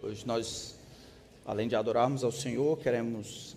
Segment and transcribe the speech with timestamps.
[0.00, 0.76] Hoje nós,
[1.44, 3.56] além de adorarmos ao Senhor, queremos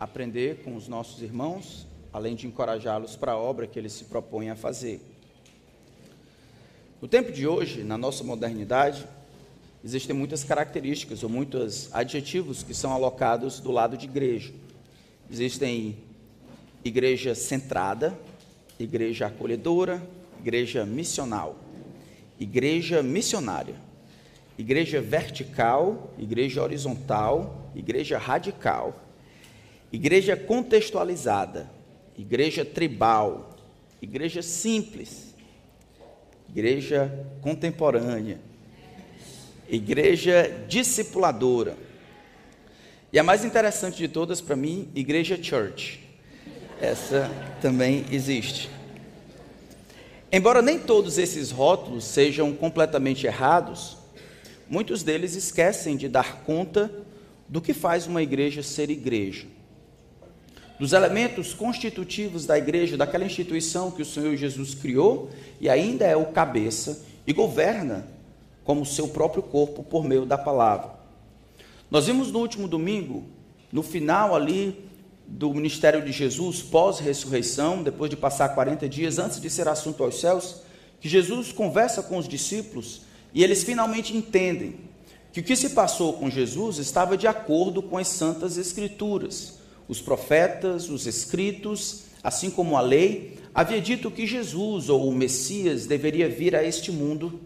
[0.00, 4.50] aprender com os nossos irmãos, além de encorajá-los para a obra que eles se propõem
[4.50, 5.00] a fazer.
[7.00, 9.06] No tempo de hoje, na nossa modernidade,
[9.84, 14.52] existem muitas características ou muitos adjetivos que são alocados do lado de igreja.
[15.30, 15.96] Existem
[16.84, 18.18] igreja centrada,
[18.76, 20.02] igreja acolhedora,
[20.40, 21.56] igreja missional,
[22.40, 23.93] igreja missionária
[24.58, 28.94] igreja vertical, igreja horizontal, igreja radical,
[29.92, 31.70] igreja contextualizada,
[32.16, 33.56] igreja tribal,
[34.00, 35.34] igreja simples,
[36.48, 38.38] igreja contemporânea,
[39.68, 41.76] igreja discipuladora.
[43.12, 46.00] E a mais interessante de todas para mim, igreja church.
[46.80, 47.30] Essa
[47.60, 48.68] também existe.
[50.30, 53.96] Embora nem todos esses rótulos sejam completamente errados,
[54.74, 56.90] muitos deles esquecem de dar conta
[57.48, 59.46] do que faz uma igreja ser igreja.
[60.80, 65.30] Dos elementos constitutivos da igreja, daquela instituição que o Senhor Jesus criou
[65.60, 68.08] e ainda é o cabeça e governa
[68.64, 70.90] como seu próprio corpo por meio da palavra.
[71.88, 73.22] Nós vimos no último domingo,
[73.70, 74.90] no final ali
[75.24, 80.20] do ministério de Jesus, pós-ressurreição, depois de passar 40 dias antes de ser assunto aos
[80.20, 80.62] céus,
[81.00, 83.02] que Jesus conversa com os discípulos
[83.34, 84.76] e eles finalmente entendem
[85.32, 89.58] que o que se passou com Jesus estava de acordo com as santas escrituras.
[89.88, 95.86] Os profetas, os escritos, assim como a lei, havia dito que Jesus ou o Messias
[95.86, 97.40] deveria vir a este mundo,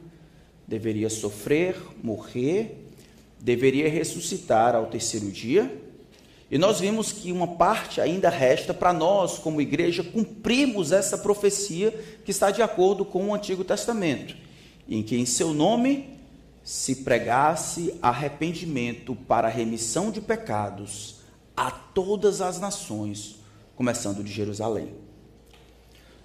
[0.67, 2.85] deveria sofrer, morrer,
[3.41, 5.75] deveria ressuscitar ao terceiro dia.
[6.51, 11.91] E nós vimos que uma parte ainda resta para nós, como igreja, cumprirmos essa profecia
[12.23, 14.48] que está de acordo com o Antigo Testamento
[14.89, 16.19] em que em seu nome
[16.65, 21.17] se pregasse arrependimento para remissão de pecados
[21.57, 23.37] a todas as nações,
[23.75, 24.93] começando de Jerusalém.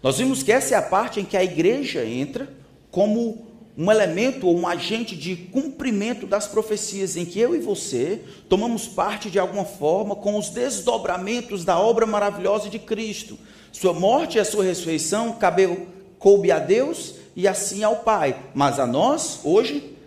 [0.01, 2.51] Nós vimos que essa é a parte em que a igreja entra
[2.91, 3.47] como
[3.77, 8.87] um elemento ou um agente de cumprimento das profecias, em que eu e você tomamos
[8.87, 13.39] parte de alguma forma com os desdobramentos da obra maravilhosa de Cristo.
[13.71, 15.87] Sua morte e a sua ressurreição cabeu,
[16.19, 18.39] coube a Deus e assim ao Pai.
[18.53, 19.97] Mas a nós, hoje,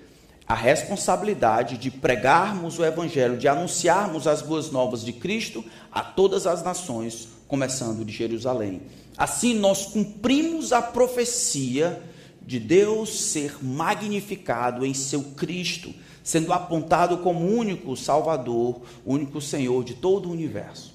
[0.47, 6.47] a responsabilidade de pregarmos o Evangelho, de anunciarmos as boas novas de Cristo a todas
[6.47, 8.83] as nações, começando de Jerusalém.
[9.17, 12.03] Assim, nós cumprimos a profecia
[12.43, 19.95] de Deus ser magnificado em seu Cristo, sendo apontado como único Salvador, único Senhor de
[19.95, 20.95] todo o universo.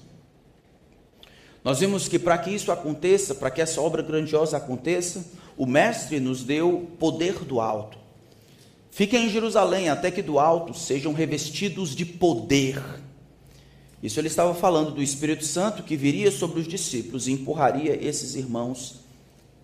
[1.62, 5.24] Nós vimos que para que isso aconteça, para que essa obra grandiosa aconteça,
[5.56, 7.98] o Mestre nos deu poder do alto.
[8.90, 12.82] Fiquem em Jerusalém até que do alto sejam revestidos de poder.
[14.02, 18.34] Isso ele estava falando do Espírito Santo que viria sobre os discípulos e empurraria esses
[18.34, 19.00] irmãos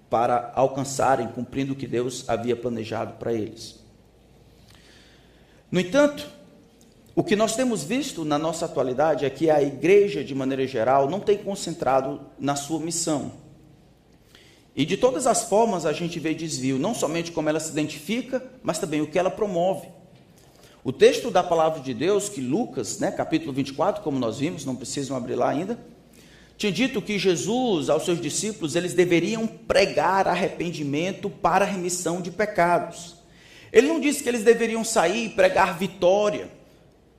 [0.08, 3.78] para alcançarem, cumprindo o que Deus havia planejado para eles.
[5.70, 6.26] No entanto,
[7.14, 11.10] o que nós temos visto na nossa atualidade é que a igreja, de maneira geral,
[11.10, 13.32] não tem concentrado na sua missão.
[14.78, 18.40] E de todas as formas a gente vê desvio, não somente como ela se identifica,
[18.62, 19.88] mas também o que ela promove.
[20.84, 24.76] O texto da palavra de Deus, que Lucas, né, capítulo 24, como nós vimos, não
[24.76, 25.76] precisam abrir lá ainda,
[26.56, 33.16] tinha dito que Jesus, aos seus discípulos, eles deveriam pregar arrependimento para remissão de pecados.
[33.72, 36.48] Ele não disse que eles deveriam sair e pregar vitória,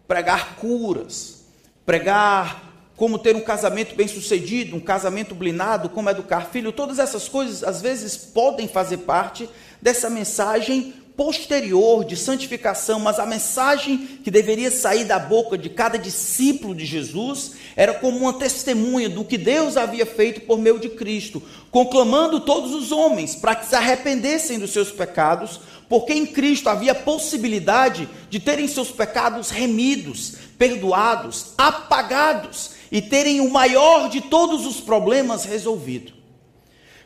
[0.07, 1.43] pregar curas,
[1.85, 2.68] pregar
[2.99, 7.63] como ter um casamento bem sucedido, um casamento blindado, como educar filho, todas essas coisas
[7.63, 9.49] às vezes podem fazer parte
[9.81, 15.97] dessa mensagem posterior de santificação, mas a mensagem que deveria sair da boca de cada
[15.97, 20.89] discípulo de Jesus era como uma testemunha do que Deus havia feito por meio de
[20.89, 26.67] Cristo, conclamando todos os homens para que se arrependessem dos seus pecados, porque em Cristo
[26.67, 34.65] havia possibilidade de terem seus pecados remidos, perdoados, apagados e terem o maior de todos
[34.65, 36.13] os problemas resolvido.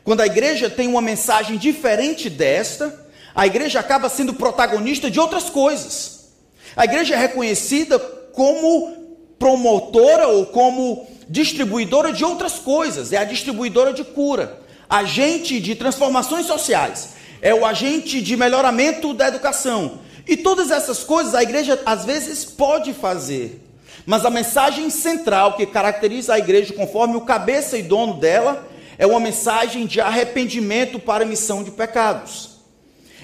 [0.04, 5.50] Quando a igreja tem uma mensagem diferente desta, a igreja acaba sendo protagonista de outras
[5.50, 6.30] coisas.
[6.76, 9.04] A igreja é reconhecida como
[9.38, 14.60] promotora ou como distribuidora de outras coisas, é a distribuidora de cura,
[14.90, 17.10] agente de transformações sociais,
[17.42, 20.00] é o agente de melhoramento da educação.
[20.28, 23.62] E todas essas coisas a igreja às vezes pode fazer.
[24.06, 28.68] Mas a mensagem central que caracteriza a igreja, conforme o cabeça e dono dela,
[28.98, 32.54] é uma mensagem de arrependimento para a missão de pecados.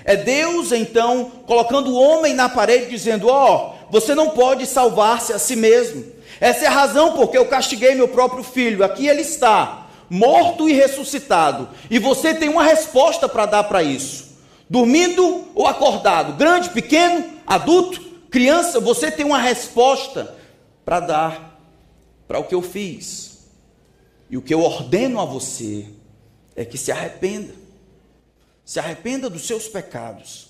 [0.05, 5.33] É Deus então colocando o homem na parede dizendo: "Ó, oh, você não pode salvar-se
[5.33, 6.05] a si mesmo.
[6.39, 8.83] Essa é a razão porque eu castiguei meu próprio filho.
[8.83, 11.69] Aqui ele está, morto e ressuscitado.
[11.89, 14.29] E você tem uma resposta para dar para isso.
[14.69, 17.99] Dormindo ou acordado, grande, pequeno, adulto,
[18.29, 20.35] criança, você tem uma resposta
[20.89, 21.61] para dar
[22.27, 23.41] para o que eu fiz.
[24.27, 25.85] E o que eu ordeno a você
[26.55, 27.53] é que se arrependa.
[28.65, 30.47] Se arrependa dos seus pecados.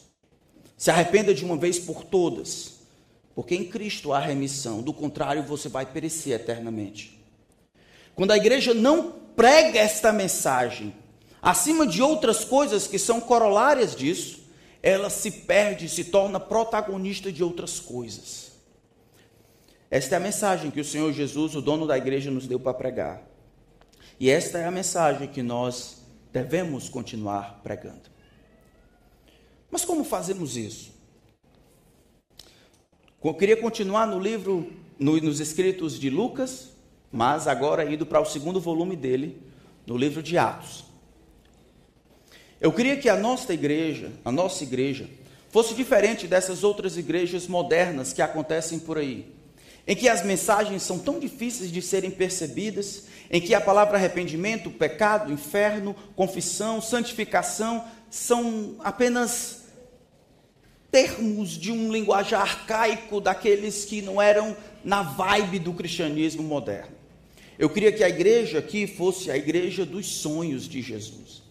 [0.78, 2.76] Se arrependa de uma vez por todas.
[3.36, 7.22] Porque em Cristo há remissão, do contrário, você vai perecer eternamente.
[8.16, 10.96] Quando a igreja não prega esta mensagem,
[11.42, 14.40] acima de outras coisas que são corolárias disso,
[14.82, 18.49] ela se perde, se torna protagonista de outras coisas.
[19.92, 22.74] Esta é a mensagem que o Senhor Jesus, o dono da igreja, nos deu para
[22.74, 23.24] pregar.
[24.20, 28.10] E esta é a mensagem que nós devemos continuar pregando.
[29.72, 30.92] Mas como fazemos isso?
[33.24, 36.72] Eu queria continuar no livro, no, nos escritos de Lucas,
[37.12, 39.42] mas agora indo para o segundo volume dele,
[39.86, 40.86] no livro de Atos.
[42.62, 45.10] Eu queria que a nossa igreja, a nossa igreja,
[45.50, 49.34] fosse diferente dessas outras igrejas modernas que acontecem por aí,
[49.90, 54.70] em que as mensagens são tão difíceis de serem percebidas, em que a palavra arrependimento,
[54.70, 59.64] pecado, inferno, confissão, santificação são apenas
[60.92, 66.96] termos de um linguajar arcaico daqueles que não eram na vibe do cristianismo moderno.
[67.58, 71.42] Eu queria que a igreja aqui fosse a igreja dos sonhos de Jesus.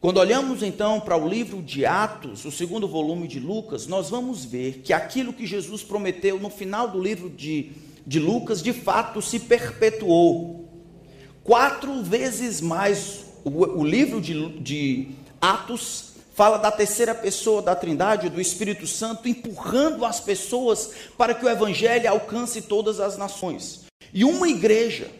[0.00, 4.46] Quando olhamos então para o livro de Atos, o segundo volume de Lucas, nós vamos
[4.46, 7.72] ver que aquilo que Jesus prometeu no final do livro de,
[8.06, 10.66] de Lucas, de fato se perpetuou.
[11.44, 13.50] Quatro vezes mais o,
[13.80, 15.08] o livro de, de
[15.38, 21.44] Atos fala da terceira pessoa da Trindade, do Espírito Santo, empurrando as pessoas para que
[21.44, 23.84] o Evangelho alcance todas as nações.
[24.14, 25.10] E uma igreja,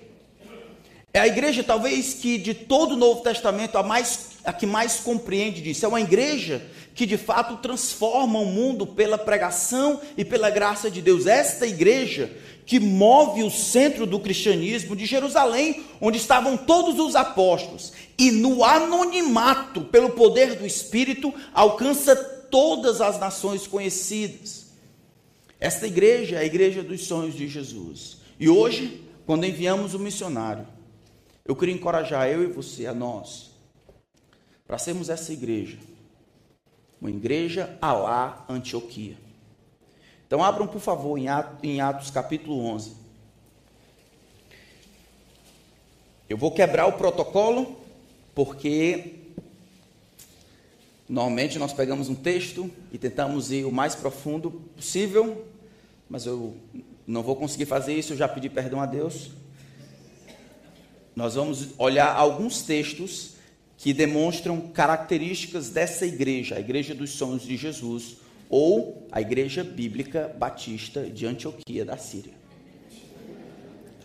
[1.13, 5.01] é a igreja talvez que de todo o Novo Testamento a, mais, a que mais
[5.01, 5.85] compreende disso.
[5.85, 6.65] É uma igreja
[6.95, 11.27] que de fato transforma o mundo pela pregação e pela graça de Deus.
[11.27, 12.31] Esta igreja
[12.67, 18.63] que move o centro do cristianismo de Jerusalém, onde estavam todos os apóstolos, e no
[18.63, 24.67] anonimato, pelo poder do Espírito, alcança todas as nações conhecidas.
[25.59, 28.19] Esta igreja é a igreja dos sonhos de Jesus.
[28.39, 30.67] E hoje, quando enviamos o missionário,
[31.45, 33.50] eu queria encorajar eu e você, a nós,
[34.71, 35.79] para sermos essa igreja,
[37.01, 39.17] uma igreja alá Antioquia.
[40.25, 42.93] Então abram, por favor, em Atos, em Atos capítulo 11.
[46.29, 47.81] Eu vou quebrar o protocolo,
[48.33, 49.17] porque
[51.09, 55.49] normalmente nós pegamos um texto e tentamos ir o mais profundo possível,
[56.09, 56.57] mas eu
[57.05, 59.33] não vou conseguir fazer isso, eu já pedi perdão a Deus.
[61.17, 63.40] Nós vamos olhar alguns textos
[63.81, 70.37] que demonstram características dessa igreja, a igreja dos sonhos de Jesus, ou a Igreja Bíblica
[70.39, 72.35] Batista de Antioquia da Síria.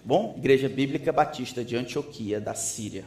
[0.05, 3.03] Bom, Igreja Bíblica Batista de Antioquia da Síria.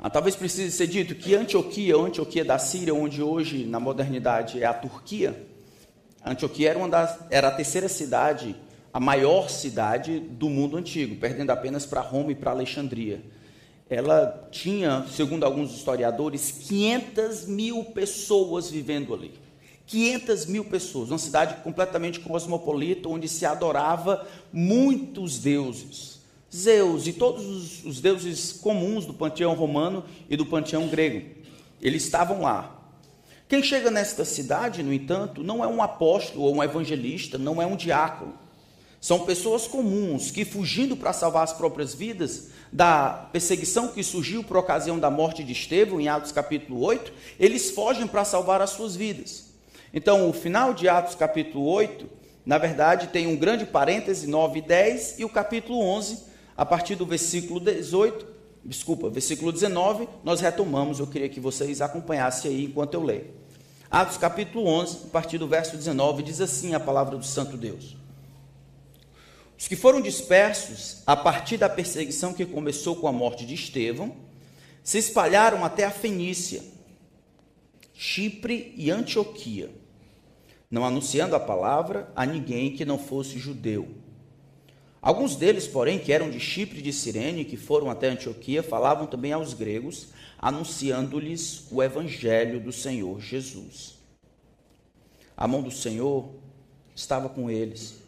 [0.00, 4.60] Ah, talvez precise ser dito que Antioquia, ou Antioquia da Síria, onde hoje na modernidade
[4.60, 5.46] é a Turquia,
[6.24, 8.56] Antioquia era, uma das, era a terceira cidade,
[8.92, 13.22] a maior cidade do mundo antigo, perdendo apenas para Roma e para Alexandria
[13.90, 19.32] ela tinha, segundo alguns historiadores, 500 mil pessoas vivendo ali.
[19.86, 26.18] 500 mil pessoas, uma cidade completamente cosmopolita, onde se adorava muitos deuses.
[26.54, 31.26] Zeus e todos os, os deuses comuns do panteão romano e do panteão grego.
[31.80, 32.74] Eles estavam lá.
[33.48, 37.66] Quem chega nesta cidade, no entanto, não é um apóstolo ou um evangelista, não é
[37.66, 38.34] um diácono.
[39.00, 44.56] São pessoas comuns que, fugindo para salvar as próprias vidas, da perseguição que surgiu por
[44.56, 48.94] ocasião da morte de Estevão, em Atos capítulo 8, eles fogem para salvar as suas
[48.94, 49.48] vidas.
[49.92, 52.08] Então, o final de Atos capítulo 8,
[52.44, 56.24] na verdade, tem um grande parêntese, 9 e 10, e o capítulo 11,
[56.56, 58.26] a partir do versículo 18,
[58.64, 63.26] desculpa, versículo 19, nós retomamos, eu queria que vocês acompanhassem aí enquanto eu leio.
[63.90, 67.97] Atos capítulo 11, a partir do verso 19, diz assim a palavra do Santo Deus.
[69.58, 74.16] Os que foram dispersos a partir da perseguição que começou com a morte de Estevão,
[74.84, 76.62] se espalharam até a Fenícia,
[77.92, 79.68] Chipre e Antioquia,
[80.70, 83.88] não anunciando a palavra a ninguém que não fosse judeu.
[85.02, 89.08] Alguns deles, porém, que eram de Chipre e de Cirene, que foram até Antioquia, falavam
[89.08, 93.98] também aos gregos, anunciando-lhes o evangelho do Senhor Jesus.
[95.36, 96.30] A mão do Senhor
[96.94, 98.07] estava com eles.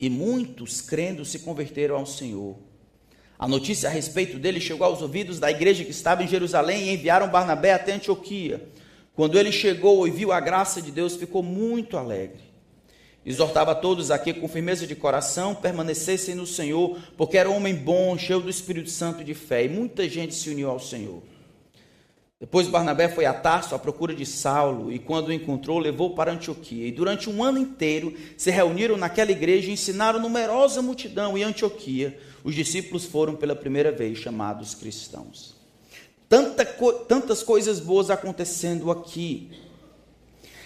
[0.00, 2.56] E muitos, crendo, se converteram ao Senhor.
[3.38, 6.94] A notícia a respeito dele chegou aos ouvidos da igreja que estava em Jerusalém e
[6.94, 8.68] enviaram Barnabé até Antioquia.
[9.14, 12.48] Quando ele chegou e viu a graça de Deus, ficou muito alegre.
[13.26, 18.16] Exortava todos aqui com firmeza de coração, permanecessem no Senhor, porque era um homem bom,
[18.16, 21.22] cheio do Espírito Santo e de fé, e muita gente se uniu ao Senhor.
[22.40, 26.30] Depois Barnabé foi a Tarso à procura de Saulo, e quando o encontrou, levou para
[26.30, 26.86] Antioquia.
[26.86, 31.36] E durante um ano inteiro se reuniram naquela igreja e ensinaram numerosa multidão.
[31.36, 35.56] E Antioquia, os discípulos foram pela primeira vez chamados cristãos.
[36.28, 39.50] Tanta tantas coisas boas acontecendo aqui.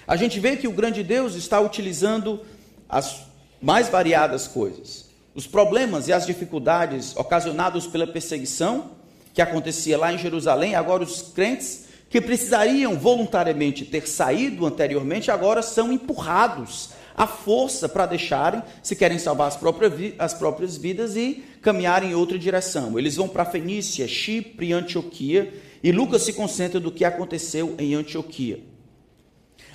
[0.07, 2.41] A gente vê que o grande Deus está utilizando
[2.87, 3.23] as
[3.63, 5.09] mais variadas coisas.
[5.35, 9.02] Os problemas e as dificuldades ocasionados pela perseguição
[9.33, 15.63] que acontecia lá em Jerusalém, agora os crentes que precisariam voluntariamente ter saído anteriormente, agora
[15.63, 21.43] são empurrados à força para deixarem, se querem salvar as próprias, as próprias vidas e
[21.63, 22.99] caminharem em outra direção.
[22.99, 27.95] Eles vão para Fenícia, Chipre e Antioquia, e Lucas se concentra do que aconteceu em
[27.95, 28.61] Antioquia.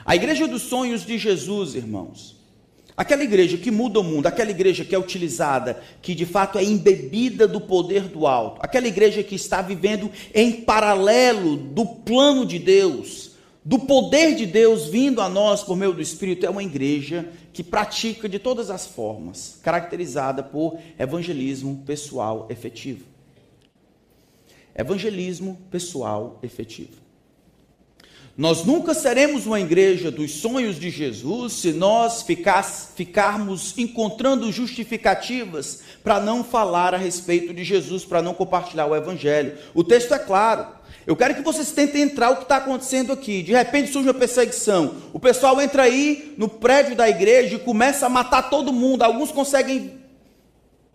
[0.06, 2.37] A igreja dos sonhos de Jesus, irmãos,
[2.98, 6.64] Aquela igreja que muda o mundo, aquela igreja que é utilizada, que de fato é
[6.64, 12.58] embebida do poder do alto, aquela igreja que está vivendo em paralelo do plano de
[12.58, 17.30] Deus, do poder de Deus vindo a nós por meio do Espírito, é uma igreja
[17.54, 23.06] que pratica de todas as formas, caracterizada por evangelismo pessoal efetivo.
[24.76, 27.07] Evangelismo pessoal efetivo.
[28.38, 32.24] Nós nunca seremos uma igreja dos sonhos de Jesus se nós
[32.96, 39.58] ficarmos encontrando justificativas para não falar a respeito de Jesus, para não compartilhar o Evangelho.
[39.74, 40.68] O texto é claro.
[41.08, 43.42] Eu quero que vocês tentem entrar o que está acontecendo aqui.
[43.42, 44.98] De repente surge uma perseguição.
[45.12, 49.02] O pessoal entra aí no prédio da igreja e começa a matar todo mundo.
[49.02, 49.94] Alguns conseguem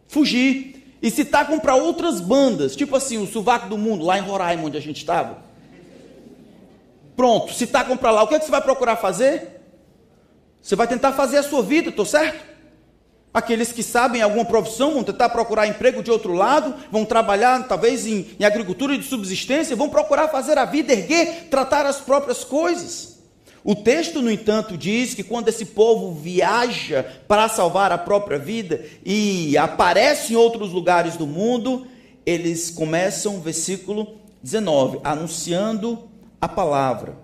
[0.07, 4.23] fugir e se tacam para outras bandas, tipo assim, o Sovaco do Mundo, lá em
[4.23, 5.51] Roraima, onde a gente estava.
[7.17, 9.61] Pronto, se tacam para lá, o que, é que você vai procurar fazer?
[10.61, 12.53] Você vai tentar fazer a sua vida, estou certo?
[13.35, 18.07] Aqueles que sabem alguma profissão vão tentar procurar emprego de outro lado, vão trabalhar talvez
[18.07, 23.19] em, em agricultura de subsistência, vão procurar fazer a vida, erguer, tratar as próprias coisas.
[23.65, 28.85] O texto, no entanto, diz que quando esse povo viaja para salvar a própria vida
[29.05, 31.87] e aparece em outros lugares do mundo,
[32.27, 36.12] eles começam, versículo 19, anunciando
[36.43, 37.17] a palavra.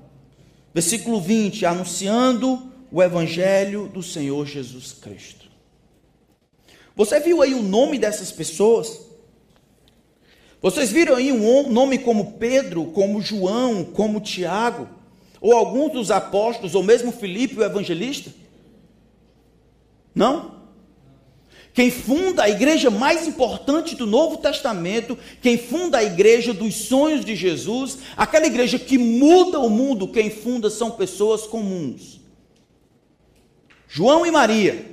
[0.72, 5.48] Versículo 20, anunciando o evangelho do Senhor Jesus Cristo.
[6.94, 9.00] Você viu aí o nome dessas pessoas?
[10.62, 14.88] Vocês viram aí um nome como Pedro, como João, como Tiago,
[15.40, 18.32] ou alguns dos apóstolos, ou mesmo Filipe, o evangelista?
[20.14, 20.57] Não?
[21.78, 27.24] Quem funda a igreja mais importante do Novo Testamento, quem funda a igreja dos sonhos
[27.24, 32.20] de Jesus, aquela igreja que muda o mundo, quem funda são pessoas comuns.
[33.86, 34.86] João e Maria,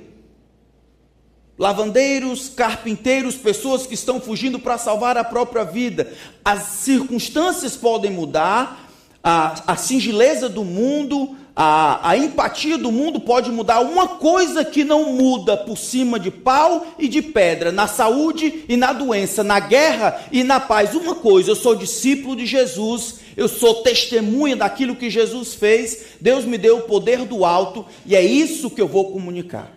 [1.58, 6.12] lavandeiros, carpinteiros, pessoas que estão fugindo para salvar a própria vida.
[6.44, 8.88] As circunstâncias podem mudar,
[9.24, 14.84] a, a singeleza do mundo, a, a empatia do mundo pode mudar uma coisa que
[14.84, 19.58] não muda por cima de pau e de pedra, na saúde e na doença, na
[19.58, 20.94] guerra e na paz.
[20.94, 26.44] Uma coisa, eu sou discípulo de Jesus, eu sou testemunha daquilo que Jesus fez, Deus
[26.44, 29.72] me deu o poder do alto e é isso que eu vou comunicar.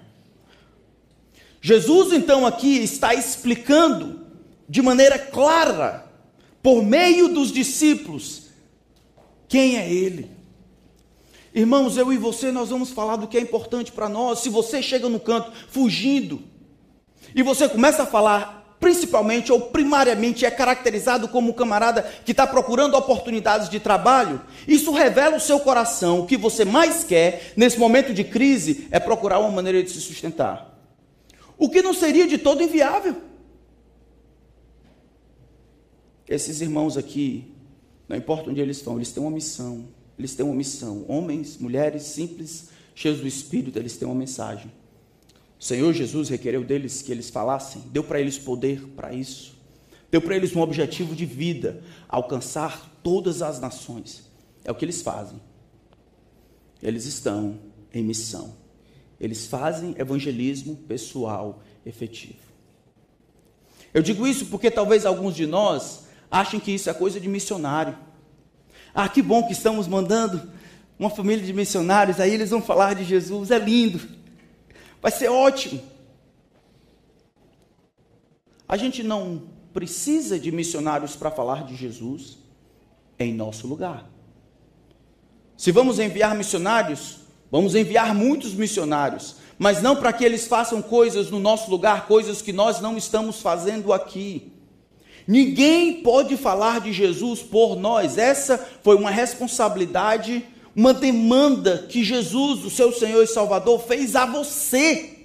[1.61, 4.19] Jesus, então, aqui está explicando
[4.67, 6.05] de maneira clara,
[6.61, 8.43] por meio dos discípulos,
[9.47, 10.38] quem é Ele.
[11.59, 14.39] Irmãos, eu e você, nós vamos falar do que é importante para nós.
[14.39, 16.41] Se você chega no canto fugindo,
[17.35, 22.95] e você começa a falar, principalmente ou primariamente, é caracterizado como camarada que está procurando
[22.95, 26.21] oportunidades de trabalho, isso revela o seu coração.
[26.21, 29.99] O que você mais quer nesse momento de crise é procurar uma maneira de se
[29.99, 30.79] sustentar.
[31.57, 33.17] O que não seria de todo inviável.
[36.25, 37.53] Esses irmãos aqui,
[38.07, 41.05] não importa onde eles estão, eles têm uma missão eles têm uma missão.
[41.07, 44.69] Homens, mulheres simples, cheios do Espírito, eles têm uma mensagem.
[45.57, 49.57] O Senhor Jesus requereu deles que eles falassem, deu para eles poder para isso.
[50.11, 54.29] Deu para eles um objetivo de vida, alcançar todas as nações.
[54.65, 55.39] É o que eles fazem.
[56.81, 57.57] Eles estão
[57.93, 58.55] em missão.
[59.19, 62.39] Eles fazem evangelismo pessoal efetivo.
[63.93, 67.97] Eu digo isso porque talvez alguns de nós achem que isso é coisa de missionário.
[68.93, 70.51] Ah, que bom que estamos mandando
[70.97, 74.01] uma família de missionários, aí eles vão falar de Jesus, é lindo,
[75.01, 75.81] vai ser ótimo.
[78.67, 79.43] A gente não
[79.73, 82.37] precisa de missionários para falar de Jesus
[83.17, 84.09] em nosso lugar.
[85.57, 87.19] Se vamos enviar missionários,
[87.49, 92.41] vamos enviar muitos missionários, mas não para que eles façam coisas no nosso lugar, coisas
[92.41, 94.53] que nós não estamos fazendo aqui.
[95.29, 98.17] Ninguém pode falar de Jesus por nós.
[98.17, 100.43] Essa foi uma responsabilidade,
[100.75, 105.17] uma demanda que Jesus, o seu Senhor e Salvador, fez a você.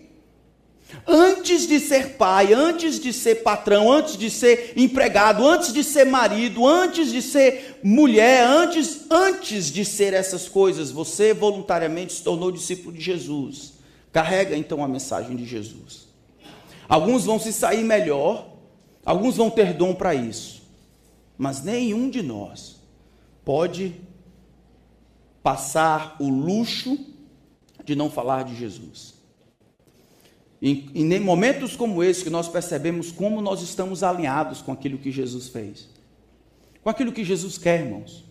[1.07, 6.05] Antes de ser pai, antes de ser patrão, antes de ser empregado, antes de ser
[6.05, 12.53] marido, antes de ser mulher, antes, antes de ser essas coisas, você voluntariamente se tornou
[12.53, 13.73] discípulo de Jesus.
[14.13, 16.07] Carrega então a mensagem de Jesus.
[16.87, 18.54] Alguns vão se sair melhor,
[19.05, 20.63] Alguns vão ter dom para isso,
[21.37, 22.81] mas nenhum de nós
[23.45, 23.95] pode
[25.43, 26.99] passar o luxo
[27.85, 29.15] de não falar de Jesus.
[30.63, 35.13] E, em momentos como esse que nós percebemos como nós estamos alinhados com aquilo que
[35.13, 35.87] Jesus fez,
[36.83, 38.25] com aquilo que Jesus quer, irmãos.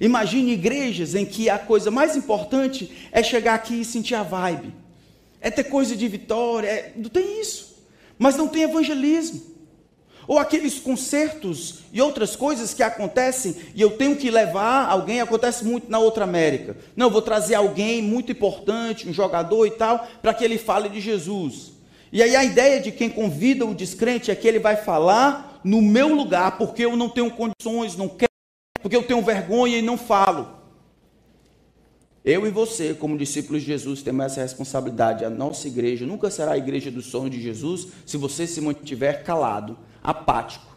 [0.00, 4.74] Imagine igrejas em que a coisa mais importante é chegar aqui e sentir a vibe,
[5.40, 7.76] é ter coisa de vitória, é, não tem isso,
[8.18, 9.51] mas não tem evangelismo.
[10.26, 15.64] Ou aqueles concertos e outras coisas que acontecem e eu tenho que levar alguém, acontece
[15.64, 16.76] muito na outra América.
[16.96, 21.00] Não, vou trazer alguém muito importante, um jogador e tal, para que ele fale de
[21.00, 21.72] Jesus.
[22.12, 25.82] E aí a ideia de quem convida o descrente é que ele vai falar no
[25.82, 28.30] meu lugar, porque eu não tenho condições, não quero,
[28.80, 30.62] porque eu tenho vergonha e não falo.
[32.24, 35.24] Eu e você, como discípulos de Jesus, temos essa responsabilidade.
[35.24, 39.24] A nossa igreja nunca será a igreja do sonho de Jesus se você se mantiver
[39.24, 40.76] calado apático.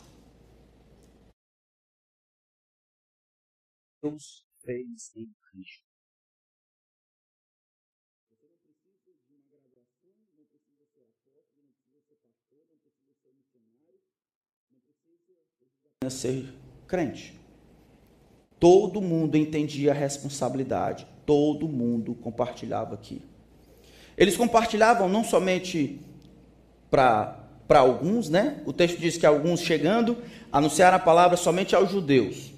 [4.02, 5.84] Deus fez em Cristo.
[16.08, 16.54] Ser
[16.88, 17.40] crente.
[18.60, 23.24] Todo mundo entendia a responsabilidade, todo mundo compartilhava aqui.
[24.16, 26.00] Eles compartilhavam não somente
[26.92, 28.62] para para alguns, né?
[28.66, 30.18] O texto diz que alguns chegando
[30.52, 32.52] anunciaram a palavra somente aos judeus.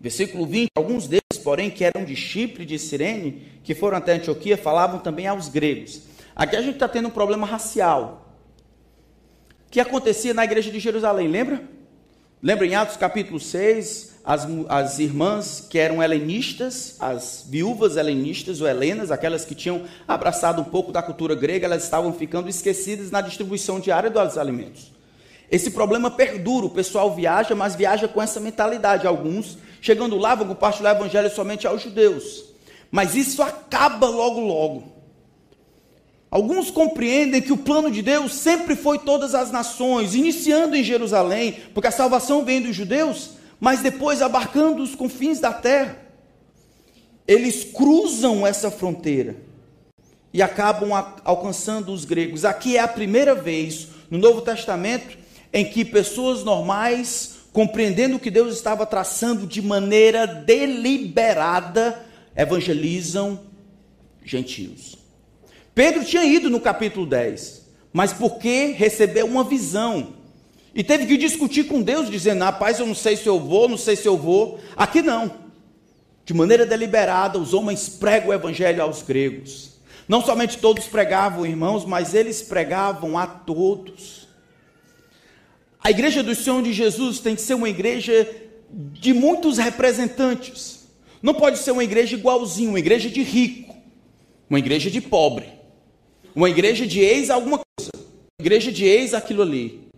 [0.00, 4.12] Versículo 20: Alguns deles, porém, que eram de Chipre e de Cirene, que foram até
[4.12, 6.02] Antioquia, falavam também aos gregos.
[6.34, 8.26] Aqui a gente está tendo um problema racial
[9.70, 11.62] que acontecia na igreja de Jerusalém, lembra?
[12.46, 18.68] Lembra em Atos capítulo 6, as, as irmãs que eram helenistas, as viúvas helenistas ou
[18.68, 23.20] helenas, aquelas que tinham abraçado um pouco da cultura grega, elas estavam ficando esquecidas na
[23.20, 24.92] distribuição diária dos alimentos.
[25.50, 29.08] Esse problema perdura, o pessoal viaja, mas viaja com essa mentalidade.
[29.08, 32.44] Alguns, chegando lá, vão compartilhar o evangelho somente aos judeus.
[32.92, 34.95] Mas isso acaba logo, logo.
[36.30, 41.56] Alguns compreendem que o plano de Deus sempre foi todas as nações, iniciando em Jerusalém,
[41.72, 45.96] porque a salvação vem dos judeus, mas depois abarcando os confins da terra.
[47.26, 49.36] Eles cruzam essa fronteira
[50.32, 50.90] e acabam
[51.24, 52.44] alcançando os gregos.
[52.44, 55.16] Aqui é a primeira vez no Novo Testamento
[55.52, 62.04] em que pessoas normais, compreendendo que Deus estava traçando de maneira deliberada,
[62.36, 63.40] evangelizam
[64.24, 65.05] gentios.
[65.76, 70.14] Pedro tinha ido no capítulo 10, mas porque recebeu uma visão
[70.74, 73.76] e teve que discutir com Deus, dizendo: Rapaz, eu não sei se eu vou, não
[73.76, 74.58] sei se eu vou.
[74.74, 75.30] Aqui não.
[76.24, 79.72] De maneira deliberada, os homens pregam o evangelho aos gregos.
[80.08, 84.28] Não somente todos pregavam, irmãos, mas eles pregavam a todos.
[85.84, 88.26] A igreja do Senhor de Jesus tem que ser uma igreja
[88.70, 90.88] de muitos representantes.
[91.20, 93.76] Não pode ser uma igreja igualzinha, uma igreja de rico,
[94.48, 95.55] uma igreja de pobre,
[96.36, 99.88] uma igreja de ex alguma coisa, uma igreja de ex aquilo ali.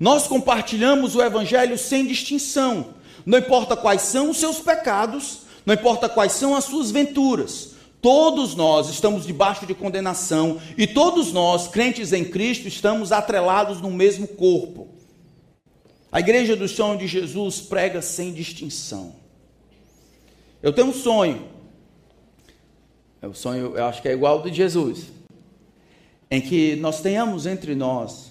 [0.00, 2.94] Nós compartilhamos o Evangelho sem distinção.
[3.24, 7.76] Não importa quais são os seus pecados, não importa quais são as suas venturas.
[8.02, 13.90] Todos nós estamos debaixo de condenação e todos nós, crentes em Cristo, estamos atrelados no
[13.92, 14.88] mesmo corpo.
[16.10, 19.14] A igreja do sonho de Jesus prega sem distinção.
[20.60, 21.46] Eu tenho um sonho.
[23.22, 25.19] É o sonho, eu acho que é igual ao de Jesus.
[26.30, 28.30] Em que nós tenhamos entre nós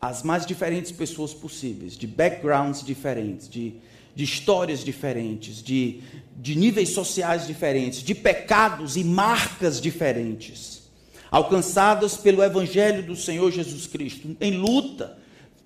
[0.00, 3.74] as mais diferentes pessoas possíveis, de backgrounds diferentes, de,
[4.14, 6.00] de histórias diferentes, de,
[6.36, 10.82] de níveis sociais diferentes, de pecados e marcas diferentes.
[11.30, 15.16] alcançadas pelo Evangelho do Senhor Jesus Cristo, em luta,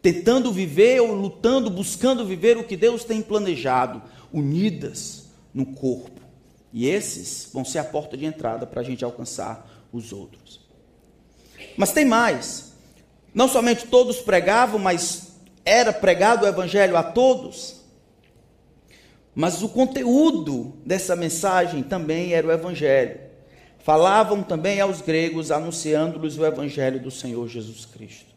[0.00, 4.00] tentando viver ou lutando, buscando viver o que Deus tem planejado,
[4.32, 6.20] unidas no corpo.
[6.72, 10.55] E esses vão ser a porta de entrada para a gente alcançar os outros.
[11.76, 12.72] Mas tem mais.
[13.34, 15.32] Não somente todos pregavam, mas
[15.64, 17.76] era pregado o evangelho a todos.
[19.34, 23.20] Mas o conteúdo dessa mensagem também era o evangelho.
[23.78, 28.34] Falavam também aos gregos, anunciando-lhes o evangelho do Senhor Jesus Cristo.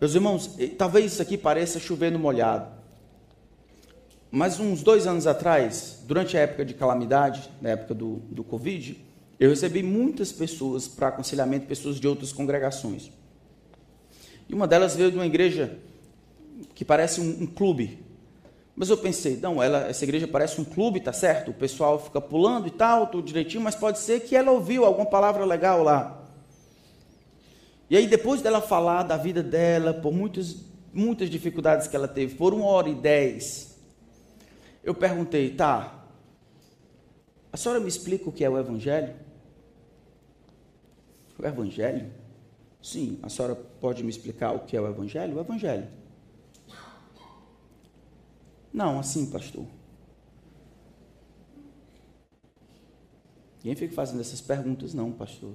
[0.00, 2.66] Meus irmãos, talvez isso aqui pareça chover no molhado.
[4.32, 8.98] Mas uns dois anos atrás, durante a época de calamidade, na época do, do Covid,
[9.38, 13.10] eu recebi muitas pessoas para aconselhamento, pessoas de outras congregações.
[14.48, 15.78] E uma delas veio de uma igreja
[16.74, 17.98] que parece um, um clube.
[18.74, 21.50] Mas eu pensei, não, ela, essa igreja parece um clube, tá certo?
[21.50, 25.06] O pessoal fica pulando e tal, tudo direitinho, mas pode ser que ela ouviu alguma
[25.06, 26.22] palavra legal lá.
[27.90, 30.64] E aí, depois dela falar da vida dela, por muitas,
[30.94, 33.78] muitas dificuldades que ela teve, por uma hora e dez,
[34.82, 36.01] eu perguntei, tá,
[37.52, 39.14] a senhora me explica o que é o Evangelho?
[41.38, 42.10] O Evangelho?
[42.82, 45.36] Sim, a senhora pode me explicar o que é o Evangelho?
[45.36, 45.86] O Evangelho.
[48.72, 49.66] Não, assim, pastor.
[53.58, 55.54] Ninguém fica fazendo essas perguntas, não, pastor.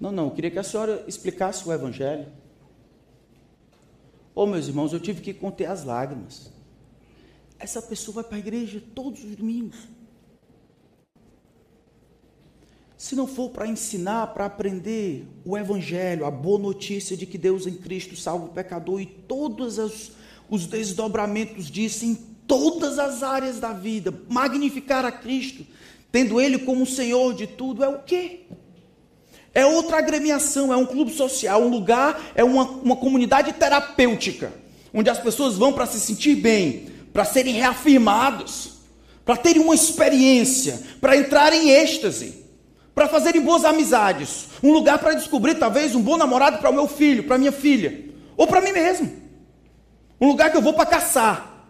[0.00, 2.32] Não, não, eu queria que a senhora explicasse o Evangelho.
[4.34, 6.50] Ô, oh, meus irmãos, eu tive que conter as lágrimas.
[7.58, 9.97] Essa pessoa vai para a igreja todos os domingos
[12.98, 17.64] se não for para ensinar, para aprender o Evangelho, a boa notícia de que Deus
[17.64, 20.10] em Cristo salva o pecador e todos os,
[20.50, 25.64] os desdobramentos disso em todas as áreas da vida, magnificar a Cristo,
[26.10, 28.40] tendo Ele como Senhor de tudo, é o quê?
[29.54, 34.52] É outra agremiação, é um clube social, um lugar, é uma, uma comunidade terapêutica,
[34.92, 38.72] onde as pessoas vão para se sentir bem, para serem reafirmados,
[39.24, 42.37] para terem uma experiência, para entrar em êxtase
[42.98, 46.88] para fazerem boas amizades, um lugar para descobrir talvez um bom namorado para o meu
[46.88, 48.06] filho, para minha filha,
[48.36, 49.08] ou para mim mesmo.
[50.20, 51.64] Um lugar que eu vou para caçar.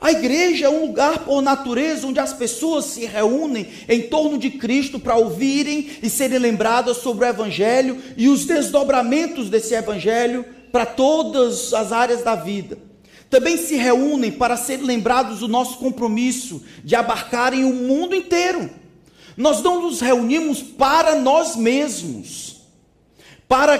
[0.00, 4.50] A igreja é um lugar por natureza onde as pessoas se reúnem em torno de
[4.50, 10.86] Cristo para ouvirem e serem lembradas sobre o evangelho e os desdobramentos desse evangelho para
[10.86, 12.78] todas as áreas da vida.
[13.28, 18.78] Também se reúnem para serem lembrados do nosso compromisso de abarcarem o mundo inteiro
[19.36, 22.62] nós não nos reunimos para nós mesmos,
[23.48, 23.78] para,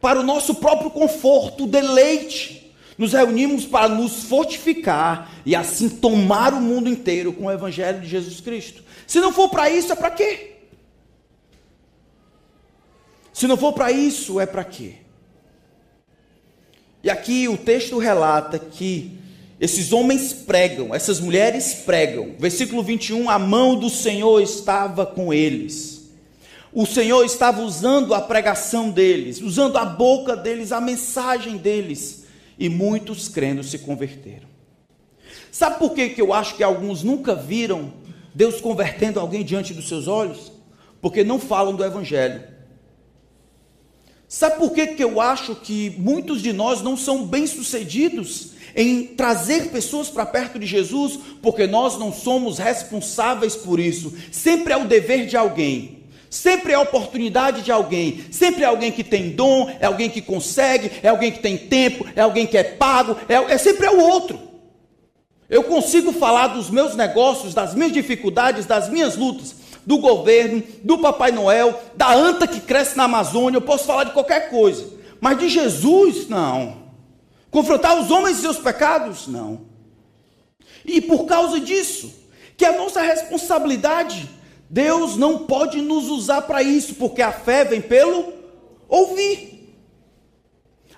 [0.00, 2.72] para o nosso próprio conforto, deleite.
[2.96, 8.08] Nos reunimos para nos fortificar e assim tomar o mundo inteiro com o Evangelho de
[8.08, 8.82] Jesus Cristo.
[9.06, 10.56] Se não for para isso, é para quê?
[13.34, 14.94] Se não for para isso, é para quê?
[17.02, 19.18] E aqui o texto relata que
[19.58, 22.34] esses homens pregam, essas mulheres pregam.
[22.38, 26.10] Versículo 21, a mão do Senhor estava com eles.
[26.72, 32.26] O Senhor estava usando a pregação deles, usando a boca deles, a mensagem deles,
[32.58, 34.46] e muitos crendo se converteram.
[35.50, 37.94] Sabe por que, que eu acho que alguns nunca viram
[38.34, 40.52] Deus convertendo alguém diante dos seus olhos?
[41.00, 42.44] Porque não falam do Evangelho.
[44.28, 49.70] Sabe por que, que eu acho que muitos de nós não são bem-sucedidos em trazer
[49.70, 54.12] pessoas para perto de Jesus, porque nós não somos responsáveis por isso.
[54.30, 56.04] Sempre é o dever de alguém.
[56.28, 58.26] Sempre é a oportunidade de alguém.
[58.30, 62.04] Sempre é alguém que tem dom, é alguém que consegue, é alguém que tem tempo,
[62.14, 64.38] é alguém que é pago, é, é sempre é o outro.
[65.48, 69.54] Eu consigo falar dos meus negócios, das minhas dificuldades, das minhas lutas,
[69.86, 74.12] do governo, do Papai Noel, da anta que cresce na Amazônia, eu posso falar de
[74.12, 74.84] qualquer coisa.
[75.20, 76.85] Mas de Jesus, não.
[77.56, 79.26] Confrontar os homens e seus pecados?
[79.26, 79.62] Não.
[80.84, 82.12] E por causa disso,
[82.54, 84.28] que a nossa responsabilidade,
[84.68, 88.30] Deus não pode nos usar para isso, porque a fé vem pelo
[88.86, 89.74] ouvir.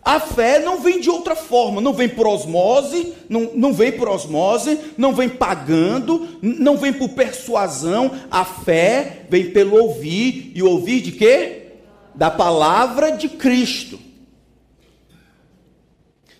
[0.03, 4.09] A fé não vem de outra forma, não vem por osmose, não, não vem por
[4.09, 8.11] osmose, não vem pagando, não vem por persuasão.
[8.29, 11.75] A fé vem pelo ouvir, e ouvir de quê?
[12.17, 14.08] Da palavra de Cristo.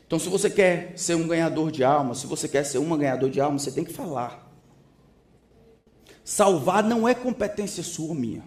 [0.09, 3.31] Então, se você quer ser um ganhador de alma, se você quer ser uma ganhador
[3.31, 4.51] de alma, você tem que falar.
[6.25, 8.43] Salvar não é competência sua, minha.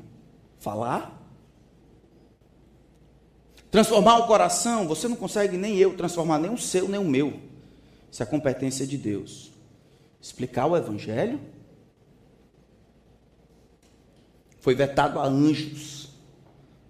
[0.59, 1.17] Falar.
[3.69, 7.39] Transformar o coração, você não consegue nem eu transformar, nem o seu, nem o meu.
[8.11, 9.53] Isso é competência de Deus.
[10.19, 11.39] Explicar o Evangelho.
[14.61, 16.09] foi vetado a anjos,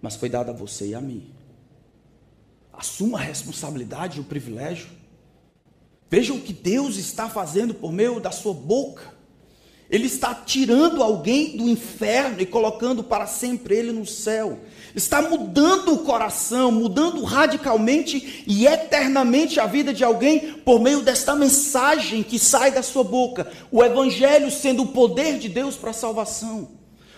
[0.00, 1.31] mas foi dado a você e a mim.
[2.72, 4.88] Assuma a responsabilidade e o privilégio.
[6.10, 9.12] Veja o que Deus está fazendo por meio da sua boca.
[9.92, 14.58] Ele está tirando alguém do inferno e colocando para sempre ele no céu.
[14.94, 21.36] Está mudando o coração, mudando radicalmente e eternamente a vida de alguém por meio desta
[21.36, 23.50] mensagem que sai da sua boca.
[23.70, 26.70] O Evangelho sendo o poder de Deus para a salvação.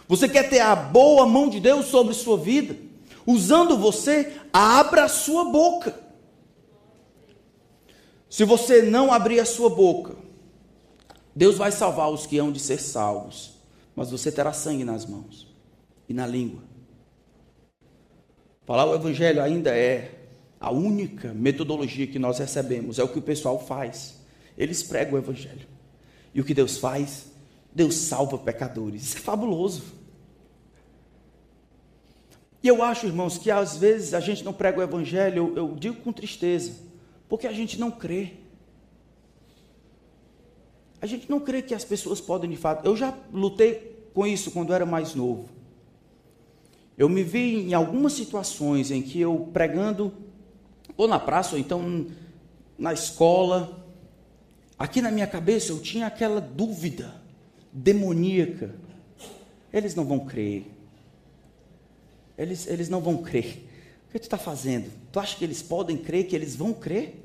[0.09, 2.77] Você quer ter a boa mão de Deus sobre sua vida?
[3.27, 5.99] Usando você, abra a sua boca.
[8.29, 10.17] Se você não abrir a sua boca,
[11.35, 13.55] Deus vai salvar os que hão de ser salvos,
[13.95, 15.53] mas você terá sangue nas mãos
[16.09, 16.63] e na língua.
[18.65, 20.27] Falar o Evangelho ainda é
[20.59, 24.21] a única metodologia que nós recebemos, é o que o pessoal faz.
[24.57, 25.67] Eles pregam o Evangelho.
[26.33, 27.27] E o que Deus faz?
[27.75, 29.03] Deus salva pecadores.
[29.03, 29.83] Isso é fabuloso.
[32.65, 35.77] E eu acho, irmãos, que às vezes a gente não prega o Evangelho, eu, eu
[35.77, 36.73] digo com tristeza,
[37.29, 38.33] porque a gente não crê.
[40.99, 42.87] A gente não crê que as pessoas podem de fato.
[42.87, 45.47] Eu já lutei com isso quando era mais novo.
[46.97, 50.11] Eu me vi em algumas situações em que eu pregando,
[50.97, 52.07] ou na praça, ou então
[52.79, 53.85] na escola,
[54.79, 57.15] aqui na minha cabeça eu tinha aquela dúvida
[57.71, 58.75] demoníaca.
[59.71, 60.74] Eles não vão crer.
[62.37, 63.69] Eles, eles não vão crer.
[64.09, 64.91] O que tu está fazendo?
[65.13, 67.25] Tu acha que eles podem crer, que eles vão crer?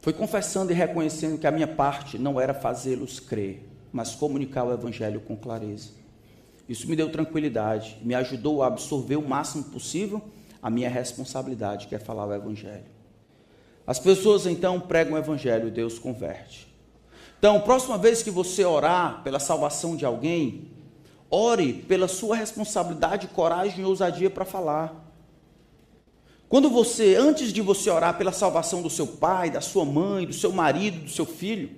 [0.00, 4.72] Foi confessando e reconhecendo que a minha parte não era fazê-los crer, mas comunicar o
[4.72, 5.90] Evangelho com clareza.
[6.68, 10.22] Isso me deu tranquilidade, me ajudou a absorver o máximo possível
[10.62, 12.84] a minha responsabilidade, que é falar o Evangelho.
[13.86, 16.66] As pessoas então pregam o Evangelho, Deus converte.
[17.38, 20.70] Então, próxima vez que você orar pela salvação de alguém,
[21.30, 25.04] ore pela sua responsabilidade, coragem e ousadia para falar.
[26.48, 30.32] Quando você, antes de você orar pela salvação do seu pai, da sua mãe, do
[30.32, 31.70] seu marido, do seu filho,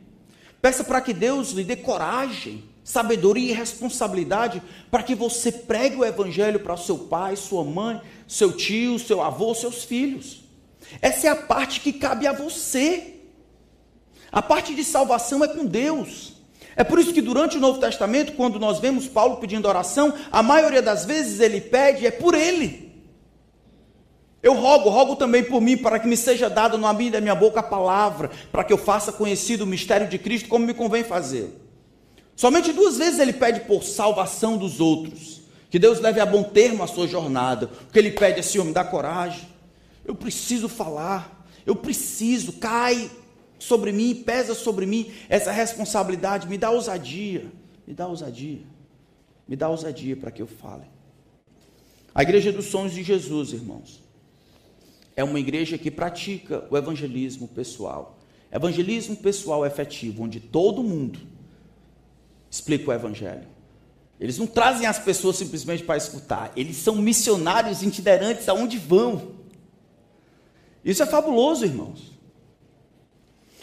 [0.61, 6.05] peça para que Deus lhe dê coragem, sabedoria e responsabilidade para que você pregue o
[6.05, 10.43] evangelho para seu pai, sua mãe, seu tio, seu avô, seus filhos.
[11.01, 13.15] Essa é a parte que cabe a você.
[14.31, 16.35] A parte de salvação é com Deus.
[16.79, 20.45] É por isso que durante o Novo Testamento, quando nós vemos Paulo pedindo oração, a
[20.45, 23.03] maioria das vezes ele pede é por ele.
[24.41, 27.35] Eu rogo, rogo também por mim, para que me seja dado no amigo da minha
[27.35, 31.03] boca a palavra, para que eu faça conhecido o mistério de Cristo como me convém
[31.03, 31.53] fazer.
[32.37, 36.85] Somente duas vezes ele pede por salvação dos outros, que Deus leve a bom termo
[36.85, 37.69] a sua jornada.
[37.89, 39.49] O que ele pede é, Senhor, me dá coragem,
[40.05, 43.11] eu preciso falar, eu preciso, cai
[43.59, 47.47] sobre mim, pesa sobre mim essa responsabilidade, me dá ousadia,
[47.87, 48.63] me dá ousadia,
[49.47, 50.85] me dá ousadia para que eu fale.
[52.15, 54.09] A igreja dos sonhos de Jesus, irmãos
[55.19, 58.21] é uma igreja que pratica o evangelismo pessoal.
[58.53, 61.19] Evangelismo pessoal efetivo, onde todo mundo
[62.49, 63.49] explica o evangelho.
[64.21, 69.33] Eles não trazem as pessoas simplesmente para escutar, eles são missionários itinerantes aonde vão.
[70.85, 72.17] Isso é fabuloso, irmãos.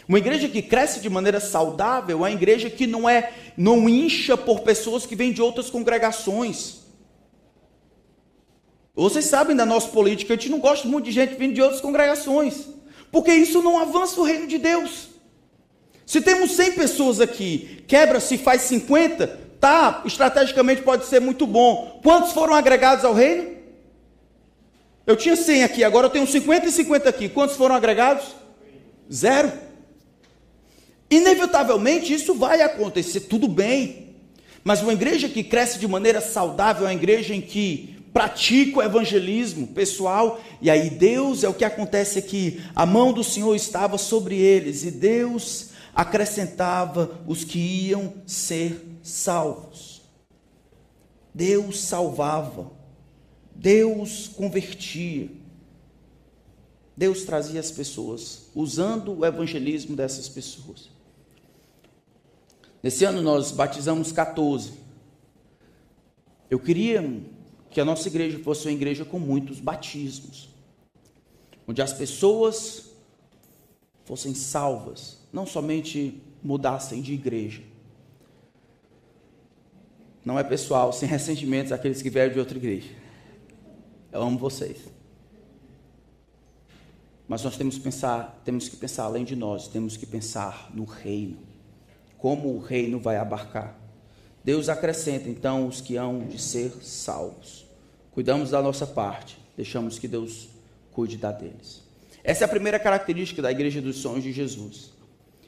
[0.08, 4.36] Uma igreja que cresce de maneira saudável é uma igreja que não é não incha
[4.36, 6.86] por pessoas que vêm de outras congregações.
[8.94, 11.80] Vocês sabem da nossa política, a gente não gosta muito de gente vindo de outras
[11.80, 12.66] congregações,
[13.10, 15.08] porque isso não avança o reino de Deus.
[16.06, 19.26] Se temos 100 pessoas aqui, quebra-se faz 50,
[19.60, 22.00] tá, estrategicamente pode ser muito bom.
[22.02, 23.56] Quantos foram agregados ao reino?
[25.04, 27.28] Eu tinha 100 aqui, agora eu tenho 50 e 50 aqui.
[27.28, 28.24] Quantos foram agregados?
[29.12, 29.65] Zero.
[31.10, 34.14] Inevitavelmente isso vai acontecer, tudo bem.
[34.64, 38.82] Mas uma igreja que cresce de maneira saudável é uma igreja em que pratica o
[38.82, 43.98] evangelismo pessoal, e aí Deus, é o que acontece aqui, a mão do Senhor estava
[43.98, 50.00] sobre eles, e Deus acrescentava os que iam ser salvos.
[51.34, 52.72] Deus salvava,
[53.54, 55.28] Deus convertia,
[56.96, 60.95] Deus trazia as pessoas, usando o evangelismo dessas pessoas.
[62.82, 64.72] Nesse ano nós batizamos 14.
[66.48, 67.20] Eu queria
[67.70, 70.48] que a nossa igreja fosse uma igreja com muitos batismos,
[71.66, 72.90] onde as pessoas
[74.04, 77.62] fossem salvas, não somente mudassem de igreja.
[80.24, 82.88] Não é pessoal, sem ressentimentos, aqueles que vieram de outra igreja.
[84.12, 84.78] Eu amo vocês.
[87.28, 90.84] Mas nós temos que pensar, temos que pensar além de nós, temos que pensar no
[90.84, 91.38] reino.
[92.26, 93.78] Como o reino vai abarcar.
[94.42, 97.64] Deus acrescenta então os que hão de ser salvos.
[98.10, 100.48] Cuidamos da nossa parte, deixamos que Deus
[100.90, 101.84] cuide da deles.
[102.24, 104.92] Essa é a primeira característica da igreja dos sonhos de Jesus.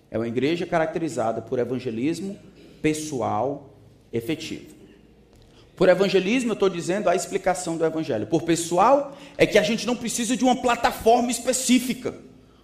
[0.09, 2.39] É uma igreja caracterizada por evangelismo
[2.81, 3.75] pessoal
[4.13, 4.73] efetivo.
[5.75, 8.29] Por evangelismo, eu estou dizendo a explicação do evangelho.
[8.29, 12.15] Por pessoal, é que a gente não precisa de uma plataforma específica.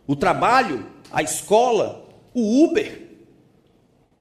[0.07, 3.03] O trabalho, a escola, o Uber,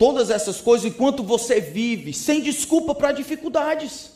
[0.04, 4.08] todas essas coisas enquanto você vive, sem desculpa para dificuldades.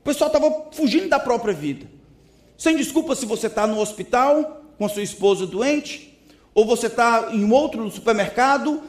[0.00, 1.86] O pessoal estava fugindo da própria vida.
[2.56, 6.18] Sem desculpa se você está no hospital com a sua esposa doente,
[6.54, 8.82] ou você está em outro supermercado,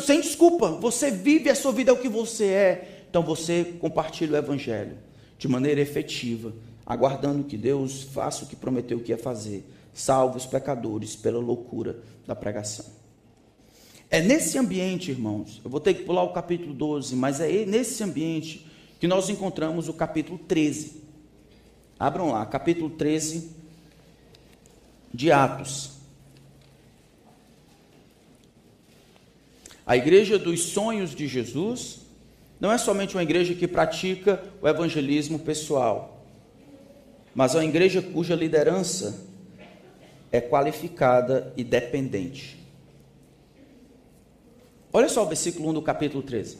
[0.00, 0.68] sem desculpa.
[0.68, 3.06] Você vive a sua vida, é o que você é.
[3.10, 4.96] Então você compartilha o Evangelho
[5.36, 6.52] de maneira efetiva,
[6.86, 11.98] aguardando que Deus faça o que prometeu que ia fazer, salve os pecadores pela loucura
[12.24, 12.86] da pregação.
[14.10, 18.02] É nesse ambiente, irmãos, eu vou ter que pular o capítulo 12, mas é nesse
[18.02, 18.66] ambiente
[19.00, 21.02] que nós encontramos o capítulo 13.
[21.98, 23.50] Abram lá, capítulo 13
[25.12, 25.92] de Atos.
[29.86, 32.00] A igreja dos sonhos de Jesus
[32.58, 36.24] não é somente uma igreja que pratica o evangelismo pessoal,
[37.34, 39.26] mas é uma igreja cuja liderança
[40.32, 42.63] é qualificada e dependente.
[44.96, 46.56] Olha só o versículo 1 do capítulo 13.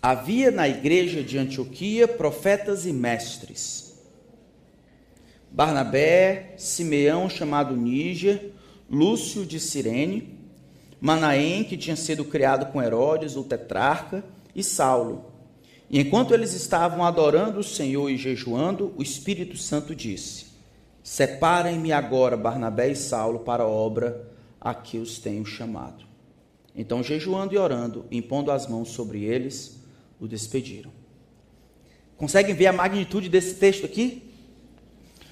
[0.00, 3.98] Havia na igreja de Antioquia profetas e mestres.
[5.50, 8.52] Barnabé, Simeão, chamado Níger,
[8.88, 10.38] Lúcio de Cirene,
[11.00, 15.32] Manaém, que tinha sido criado com Herodes, o tetrarca, e Saulo.
[15.90, 20.46] E enquanto eles estavam adorando o Senhor e jejuando, o Espírito Santo disse:
[21.02, 24.24] Separem-me agora Barnabé e Saulo para a obra
[24.60, 26.13] a que os tenho chamado.
[26.74, 29.80] Então, jejuando e orando, impondo as mãos sobre eles,
[30.18, 30.90] o despediram.
[32.16, 34.22] Conseguem ver a magnitude desse texto aqui?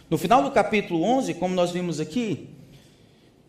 [0.08, 2.52] No final do capítulo 11, como nós vimos aqui,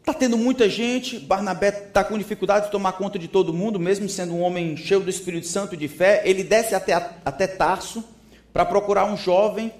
[0.04, 4.10] Está tendo muita gente, Barnabé está com dificuldade de tomar conta de todo mundo, mesmo
[4.10, 6.22] sendo um homem cheio do Espírito Santo e de fé.
[6.26, 6.92] Ele desce até,
[7.24, 8.04] até Tarso
[8.52, 9.72] para procurar um jovem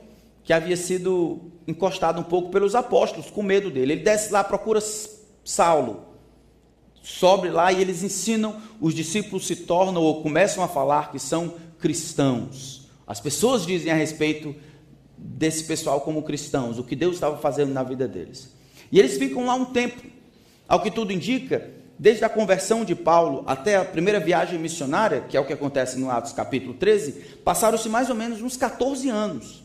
[0.42, 3.92] que havia sido encostado um pouco pelos apóstolos, com medo dele.
[3.92, 4.80] Ele desce lá, procura
[5.44, 6.13] Saulo,
[7.04, 11.54] sobe lá e eles ensinam, os discípulos se tornam ou começam a falar que são
[11.78, 12.88] cristãos.
[13.06, 14.56] As pessoas dizem a respeito
[15.18, 18.54] desse pessoal como cristãos, o que Deus estava fazendo na vida deles.
[18.90, 20.02] E eles ficam lá um tempo.
[20.68, 25.36] Ao que tudo indica, desde a conversão de Paulo até a primeira viagem missionária, que
[25.36, 27.12] é o que acontece no Atos capítulo 13,
[27.44, 29.63] passaram-se mais ou menos uns 14 anos.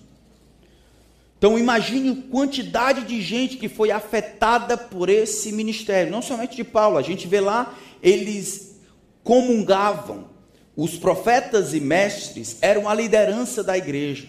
[1.38, 6.64] Então imagine a quantidade de gente que foi afetada por esse ministério, não somente de
[6.64, 8.80] Paulo, a gente vê lá, eles
[9.22, 10.28] comungavam,
[10.76, 14.26] os profetas e mestres eram a liderança da igreja.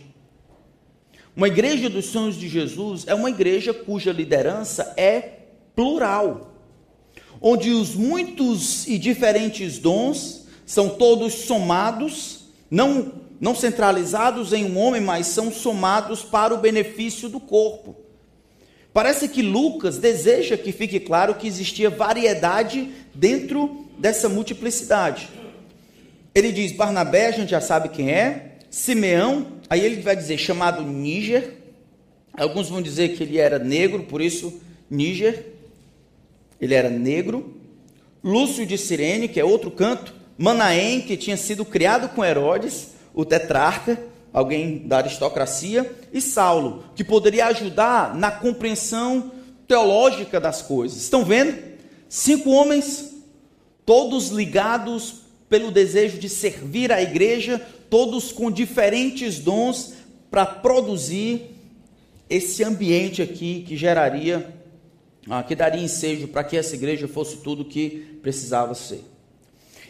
[1.35, 5.39] Uma igreja dos sonhos de Jesus é uma igreja cuja liderança é
[5.75, 6.53] plural,
[7.41, 15.01] onde os muitos e diferentes dons são todos somados, não, não centralizados em um homem,
[15.01, 17.95] mas são somados para o benefício do corpo.
[18.93, 25.29] Parece que Lucas deseja que fique claro que existia variedade dentro dessa multiplicidade.
[26.33, 30.81] Ele diz: Barnabé, a gente já sabe quem é, Simeão, Aí ele vai dizer chamado
[30.81, 31.57] Níger.
[32.33, 35.45] Alguns vão dizer que ele era negro, por isso Níger.
[36.59, 37.55] Ele era negro.
[38.23, 40.15] Lúcio de Cirene, que é outro canto.
[40.37, 42.89] Manaém, que tinha sido criado com Herodes,
[43.19, 44.01] o tetrarca,
[44.31, 45.91] alguém da aristocracia.
[46.13, 49.31] E Saulo, que poderia ajudar na compreensão
[49.67, 51.01] teológica das coisas.
[51.01, 51.57] Estão vendo?
[52.07, 53.13] Cinco homens,
[53.85, 55.15] todos ligados
[55.49, 59.93] pelo desejo de servir a igreja, todos com diferentes dons
[60.31, 61.55] para produzir
[62.29, 64.55] esse ambiente aqui que geraria,
[65.29, 69.03] ah, que daria ensejo para que essa igreja fosse tudo o que precisava ser.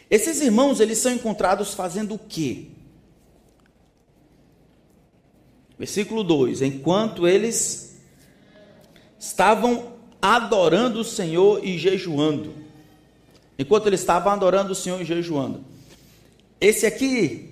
[0.10, 2.66] Esses irmãos, eles são encontrados fazendo o quê?
[5.80, 7.98] Versículo 2: Enquanto eles
[9.18, 12.54] estavam adorando o Senhor e jejuando.
[13.58, 15.64] Enquanto eles estavam adorando o Senhor e jejuando.
[16.60, 17.50] Esse aqui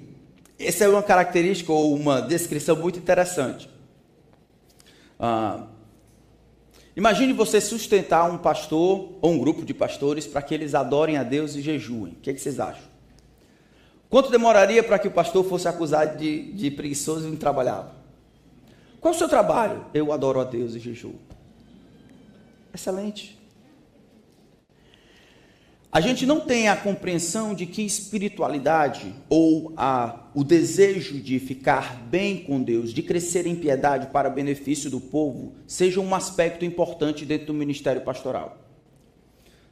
[0.60, 3.70] essa é uma característica ou uma descrição muito interessante.
[5.20, 5.68] Ah,
[6.96, 11.24] imagine você sustentar um pastor ou um grupo de pastores para que eles adorem a
[11.24, 12.14] Deus e jejuem.
[12.14, 12.84] O que, é que vocês acham?
[14.10, 17.97] Quanto demoraria para que o pastor fosse acusado de, de preguiçoso e não trabalhava?
[19.08, 19.86] Qual o seu trabalho?
[19.94, 21.16] Eu adoro a Deus e jejuo.
[22.74, 23.40] Excelente.
[25.90, 32.04] a gente não tem a compreensão de que espiritualidade ou a, o desejo de ficar
[32.10, 37.26] bem com Deus, de crescer em piedade para benefício do povo, seja um aspecto importante
[37.26, 38.58] dentro do ministério pastoral.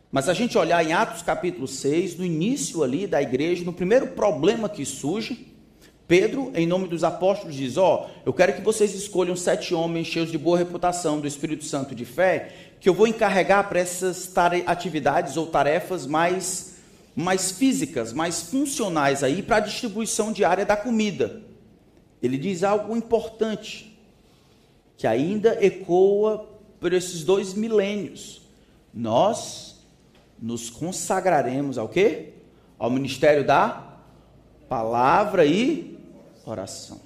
[0.09, 4.07] Mas a gente olhar em Atos capítulo 6, no início ali da igreja, no primeiro
[4.07, 5.54] problema que surge,
[6.07, 10.07] Pedro, em nome dos apóstolos, diz: Ó, oh, eu quero que vocês escolham sete homens
[10.07, 14.31] cheios de boa reputação do Espírito Santo de fé, que eu vou encarregar para essas
[14.67, 16.75] atividades ou tarefas mais,
[17.15, 21.41] mais físicas, mais funcionais aí, para a distribuição diária da comida.
[22.21, 23.97] Ele diz algo importante,
[24.97, 26.47] que ainda ecoa
[26.79, 28.43] por esses dois milênios.
[28.93, 29.83] Nós
[30.39, 32.33] nos consagraremos ao quê?
[32.77, 33.97] Ao ministério da
[34.69, 35.94] palavra e
[36.45, 36.99] oração.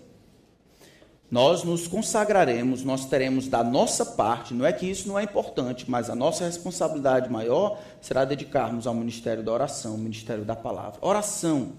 [1.31, 5.89] Nós nos consagraremos, nós teremos da nossa parte, não é que isso não é importante,
[5.89, 10.99] mas a nossa responsabilidade maior será dedicarmos ao ministério da oração, ao ministério da palavra.
[11.01, 11.73] Oração.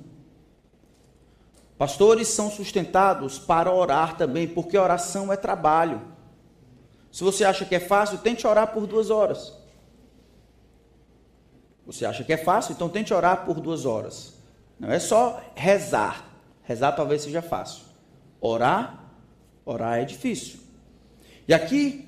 [1.77, 6.01] Pastores são sustentados para orar também, porque oração é trabalho.
[7.11, 9.53] Se você acha que é fácil, tente orar por duas horas.
[11.87, 14.35] Você acha que é fácil, então tente orar por duas horas.
[14.79, 16.30] Não é só rezar.
[16.71, 17.83] Rezar talvez seja fácil.
[18.41, 19.13] Orar,
[19.65, 20.61] orar é difícil.
[21.49, 22.05] E aqui,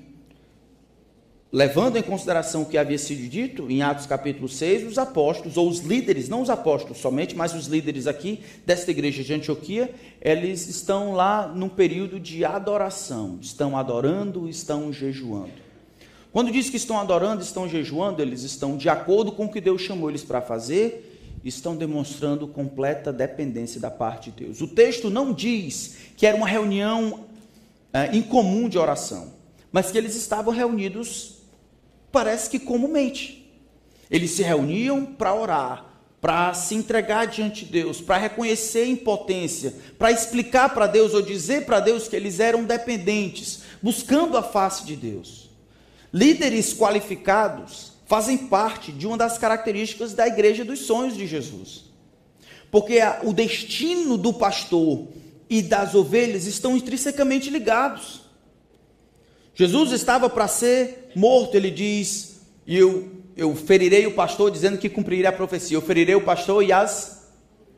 [1.51, 5.67] levando em consideração o que havia sido dito em Atos capítulo 6, os apóstolos, ou
[5.67, 10.65] os líderes, não os apóstolos somente, mas os líderes aqui desta igreja de Antioquia, eles
[10.69, 13.39] estão lá num período de adoração.
[13.41, 15.61] Estão adorando, estão jejuando.
[16.31, 19.81] Quando diz que estão adorando, estão jejuando, eles estão de acordo com o que Deus
[19.81, 21.12] chamou eles para fazer
[21.43, 24.61] estão demonstrando completa dependência da parte de Deus.
[24.61, 27.25] O texto não diz que era uma reunião
[27.91, 29.33] é, incomum de oração,
[29.71, 31.39] mas que eles estavam reunidos,
[32.11, 33.51] parece que comumente.
[34.09, 35.85] Eles se reuniam para orar,
[36.21, 41.65] para se entregar diante de Deus, para reconhecer impotência, para explicar para Deus ou dizer
[41.65, 45.49] para Deus que eles eram dependentes, buscando a face de Deus.
[46.13, 51.85] Líderes qualificados fazem parte de uma das características da igreja dos sonhos de Jesus.
[52.69, 55.07] Porque a, o destino do pastor
[55.49, 58.21] e das ovelhas estão intrinsecamente ligados.
[59.53, 64.89] Jesus estava para ser morto, ele diz, e eu, eu ferirei o pastor, dizendo que
[64.89, 65.77] cumprirei a profecia.
[65.77, 67.29] Eu ferirei o pastor e as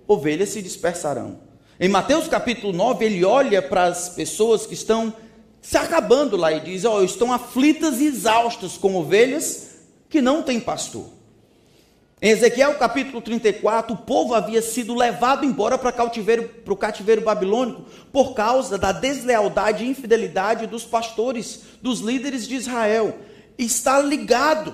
[0.08, 1.40] ovelhas se dispersarão.
[1.78, 5.14] Em Mateus capítulo 9, ele olha para as pessoas que estão
[5.62, 9.75] se acabando lá e diz: Ó, oh, estão aflitas e exaustas como ovelhas
[10.10, 11.10] que não tem pastor.
[12.22, 18.34] Em Ezequiel capítulo 34, o povo havia sido levado embora para o cativeiro babilônico por
[18.34, 23.20] causa da deslealdade e infidelidade dos pastores, dos líderes de Israel.
[23.58, 24.74] Está ligado.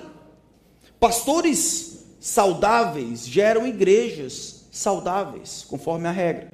[1.00, 6.52] Pastores saudáveis geram igrejas saudáveis, conforme a regra.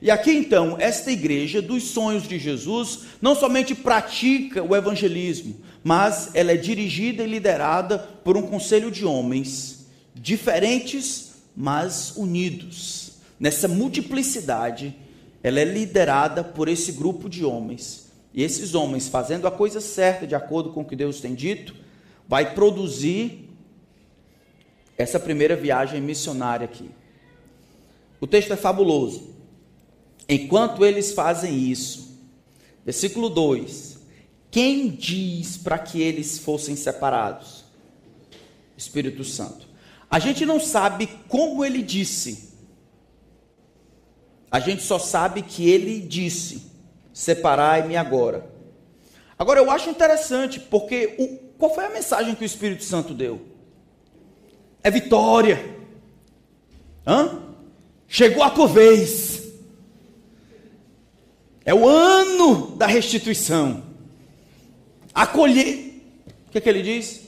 [0.00, 5.56] E aqui então, esta igreja dos sonhos de Jesus não somente pratica o evangelismo,
[5.86, 13.12] mas ela é dirigida e liderada por um conselho de homens diferentes, mas unidos.
[13.38, 14.96] Nessa multiplicidade,
[15.44, 18.10] ela é liderada por esse grupo de homens.
[18.34, 21.72] E esses homens, fazendo a coisa certa, de acordo com o que Deus tem dito,
[22.26, 23.48] vai produzir
[24.98, 26.90] essa primeira viagem missionária aqui.
[28.20, 29.36] O texto é fabuloso.
[30.28, 32.18] Enquanto eles fazem isso,
[32.84, 33.95] versículo 2:
[34.56, 37.62] Quem diz para que eles fossem separados?
[38.74, 39.68] Espírito Santo.
[40.10, 42.54] A gente não sabe como ele disse.
[44.50, 46.72] A gente só sabe que ele disse:
[47.12, 48.50] Separai-me agora.
[49.38, 53.42] Agora eu acho interessante, porque o, qual foi a mensagem que o Espírito Santo deu?
[54.82, 55.62] É vitória.
[57.06, 57.42] Hã?
[58.08, 59.52] Chegou a tua vez.
[61.62, 63.85] É o ano da restituição.
[65.16, 66.02] Acolher.
[66.46, 67.22] O que, é que ele diz?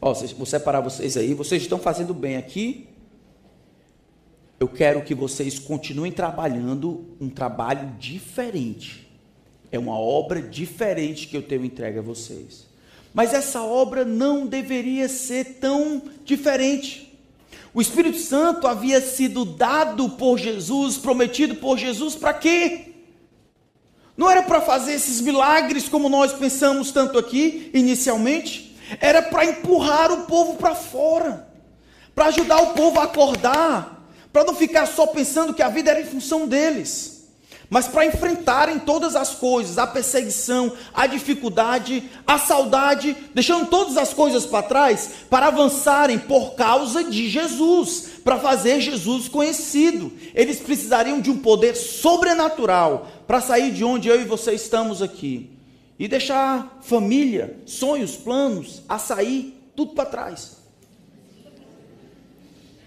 [0.00, 1.34] Ó, vou separar vocês aí.
[1.34, 2.86] Vocês estão fazendo bem aqui.
[4.60, 9.04] Eu quero que vocês continuem trabalhando um trabalho diferente.
[9.72, 12.68] É uma obra diferente que eu tenho entregue a vocês.
[13.12, 17.18] Mas essa obra não deveria ser tão diferente.
[17.74, 22.93] O Espírito Santo havia sido dado por Jesus, prometido por Jesus, para quê?
[24.16, 30.12] Não era para fazer esses milagres como nós pensamos tanto aqui inicialmente, era para empurrar
[30.12, 31.48] o povo para fora,
[32.14, 36.00] para ajudar o povo a acordar, para não ficar só pensando que a vida era
[36.00, 37.14] em função deles.
[37.70, 44.12] mas para enfrentarem todas as coisas, a perseguição, a dificuldade, a saudade, deixando todas as
[44.12, 50.10] coisas para trás, para avançarem por causa de Jesus, para fazer Jesus conhecido.
[50.34, 55.50] Eles precisariam de um poder sobrenatural para sair de onde eu e você estamos aqui.
[55.98, 60.56] E deixar família, sonhos, planos, a sair tudo para trás.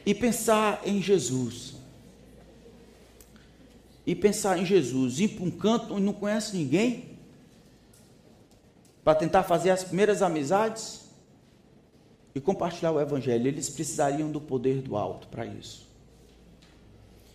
[0.06, 1.76] E pensar em Jesus.
[4.06, 7.18] E pensar em Jesus, ir para um canto onde não conhece ninguém,
[9.04, 11.07] para tentar fazer as primeiras amizades
[12.38, 13.48] e compartilhar o Evangelho.
[13.48, 15.88] Eles precisariam do poder do alto para isso.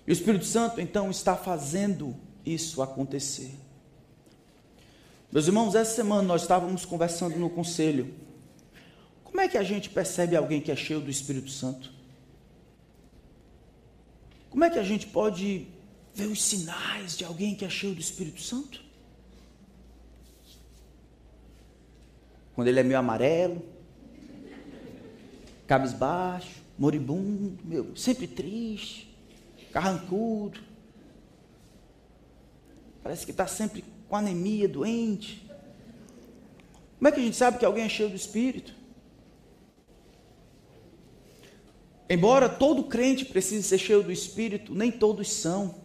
[0.07, 2.15] E o Espírito Santo então está fazendo
[2.47, 3.53] isso acontecer.
[5.31, 8.15] Meus irmãos, essa semana nós estávamos conversando no conselho.
[9.25, 11.91] Como é que a gente percebe alguém que é cheio do Espírito Santo?
[14.51, 15.67] Como é que a gente pode
[16.15, 18.83] ver os sinais de alguém que é cheio do Espírito Santo?
[22.55, 23.72] Quando ele é meio amarelo,
[25.67, 29.15] cabisbaixo, moribundo, meu, sempre triste,
[29.73, 30.61] carrancudo.
[33.03, 35.49] Parece que está sempre com anemia, doente.
[36.99, 38.75] Como é que a gente sabe que alguém é cheio do Espírito?
[42.09, 45.83] Embora todo crente precise ser cheio do Espírito, nem todos são.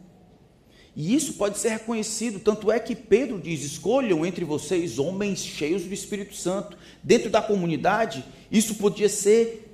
[0.95, 5.83] E isso pode ser reconhecido, tanto é que Pedro diz: escolham entre vocês homens cheios
[5.83, 6.77] do Espírito Santo.
[7.03, 9.66] Dentro da comunidade, isso podia ser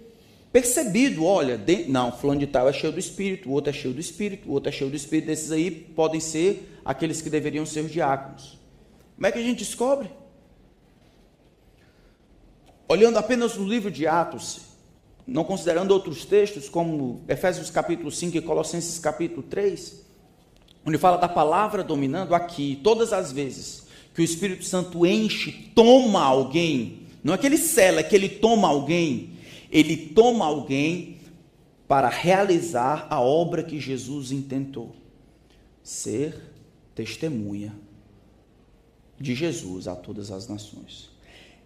[0.54, 1.26] percebido.
[1.26, 4.00] Olha, de, não, fulano de tal é cheio do Espírito, o outro é cheio do
[4.00, 5.32] Espírito, o outro é cheio do Espírito.
[5.32, 8.60] Esses aí podem ser aqueles que deveriam ser os diáconos.
[9.16, 10.10] Como é que a gente descobre?
[12.88, 14.62] Olhando apenas no livro de Atos,
[15.26, 20.04] não considerando outros textos, como Efésios capítulo 5 e Colossenses capítulo 3,
[20.86, 23.84] onde fala da palavra dominando aqui, todas as vezes
[24.14, 28.30] que o Espírito Santo enche, toma alguém, não é que ele cela, é que ele
[28.30, 29.33] toma alguém,
[29.74, 31.18] ele toma alguém
[31.88, 34.96] para realizar a obra que Jesus intentou,
[35.82, 36.40] ser
[36.94, 37.74] testemunha
[39.20, 41.10] de Jesus a todas as nações.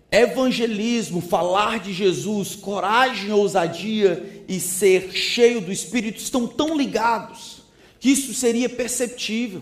[0.09, 7.63] Evangelismo, falar de Jesus, coragem, ousadia e ser cheio do Espírito estão tão ligados
[7.99, 9.61] que isso seria perceptível.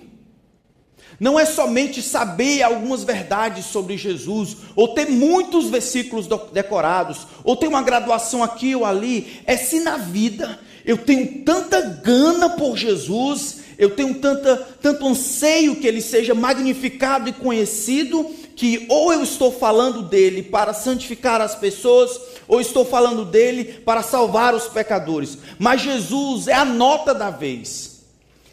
[1.20, 7.68] Não é somente saber algumas verdades sobre Jesus, ou ter muitos versículos decorados, ou ter
[7.68, 13.62] uma graduação aqui ou ali, é se na vida eu tenho tanta gana por Jesus,
[13.78, 19.52] eu tenho tanta, tanto anseio que ele seja magnificado e conhecido, que ou eu estou
[19.52, 25.38] falando dele para santificar as pessoas, ou estou falando dele para salvar os pecadores.
[25.60, 28.02] Mas Jesus é a nota da vez.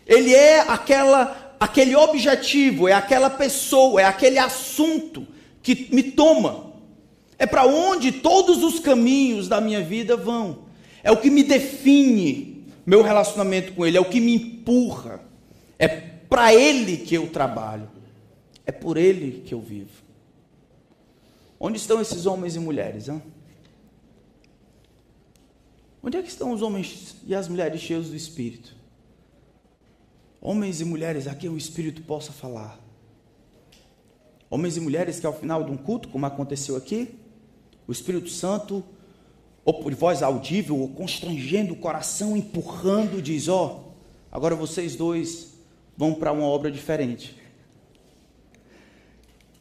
[0.07, 5.25] Ele é aquela, aquele objetivo, é aquela pessoa, é aquele assunto
[5.63, 6.73] que me toma.
[7.39, 10.65] É para onde todos os caminhos da minha vida vão.
[11.05, 15.21] É o que me define meu relacionamento com Ele, é o que me empurra.
[15.79, 17.89] É para Ele que eu trabalho.
[18.67, 20.03] É por Ele que eu vivo.
[21.61, 23.09] Onde estão esses homens e mulheres?
[23.09, 23.23] Hein?
[26.03, 28.82] Onde é que estão os homens e as mulheres cheios do Espírito?
[30.45, 32.77] Homens e mulheres a quem o Espírito possa falar.
[34.51, 37.15] Homens e mulheres que ao final de um culto, como aconteceu aqui,
[37.87, 38.83] o Espírito Santo,
[39.65, 43.93] ou por voz audível, ou constrangendo o coração, empurrando, diz: Ó, oh,
[44.33, 45.55] agora vocês dois
[45.97, 47.41] vão para uma obra diferente.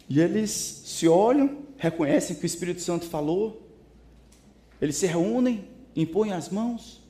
[0.10, 0.50] E eles
[0.84, 3.70] se olham, reconhecem que o Espírito Santo falou,
[4.82, 7.02] eles se reúnem, impõem as mãos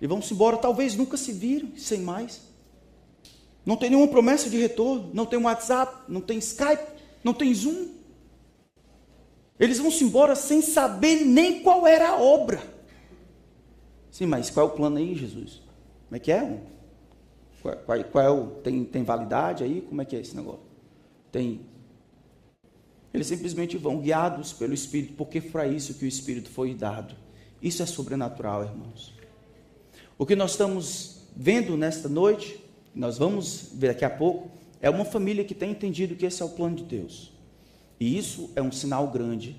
[0.00, 0.56] e vão-se embora.
[0.56, 2.53] Talvez nunca se viram, sem mais.
[3.64, 6.84] Não tem nenhuma promessa de retorno, não tem WhatsApp, não tem Skype,
[7.22, 7.88] não tem Zoom.
[9.58, 12.62] Eles vão se embora sem saber nem qual era a obra.
[14.10, 15.62] Sim, mas qual é o plano aí, Jesus?
[16.06, 16.60] Como é que é?
[17.62, 19.80] Qual, qual, qual é o, tem, tem validade aí?
[19.80, 20.60] Como é que é esse negócio?
[21.32, 21.62] Tem.
[23.12, 27.14] Eles simplesmente vão guiados pelo Espírito, porque foi isso que o Espírito foi dado.
[27.62, 29.14] Isso é sobrenatural, irmãos.
[30.18, 32.63] O que nós estamos vendo nesta noite
[32.94, 36.44] nós vamos ver daqui a pouco, é uma família que tem entendido que esse é
[36.44, 37.32] o plano de Deus.
[37.98, 39.56] E isso é um sinal grande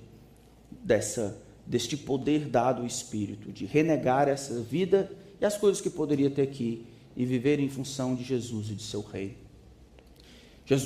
[0.71, 5.11] dessa deste poder dado ao espírito de renegar essa vida
[5.41, 8.83] e as coisas que poderia ter aqui e viver em função de Jesus e de
[8.83, 9.35] seu reino.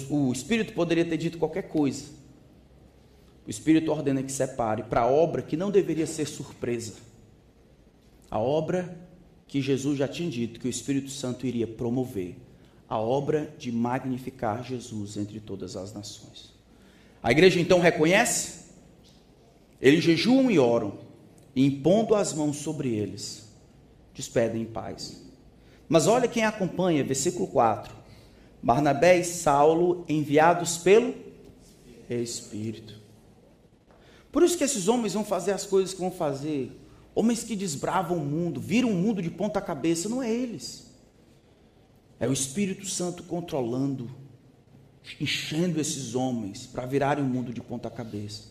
[0.09, 2.05] o espírito poderia ter dito qualquer coisa.
[3.45, 6.93] O espírito ordena que separe para a obra que não deveria ser surpresa.
[8.29, 8.95] A obra
[9.49, 12.37] que Jesus já tinha dito que o Espírito Santo iria promover
[12.87, 16.53] a obra de magnificar Jesus entre todas as nações.
[17.21, 18.65] A igreja então reconhece,
[19.81, 20.99] eles jejuam e oram,
[21.55, 23.51] e impondo as mãos sobre eles,
[24.13, 25.25] despedem em paz.
[25.89, 27.91] Mas olha quem acompanha, versículo 4.
[28.61, 31.15] Barnabé e Saulo enviados pelo
[32.07, 32.99] Espírito.
[34.31, 36.71] Por isso que esses homens vão fazer as coisas que vão fazer.
[37.19, 40.89] Homens que desbravam o mundo, viram o mundo de ponta cabeça, não é eles.
[42.17, 44.09] É o Espírito Santo controlando,
[45.19, 48.45] enchendo esses homens para virarem o mundo de ponta cabeça.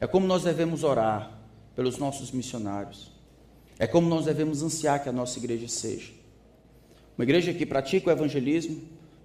[0.00, 1.38] É como nós devemos orar
[1.76, 3.12] pelos nossos missionários.
[3.78, 6.12] É como nós devemos ansiar que a nossa igreja seja.
[7.16, 8.82] Uma igreja que pratica o evangelismo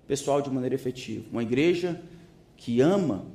[0.07, 1.25] pessoal de maneira efetiva.
[1.31, 1.99] Uma igreja
[2.55, 3.25] que ama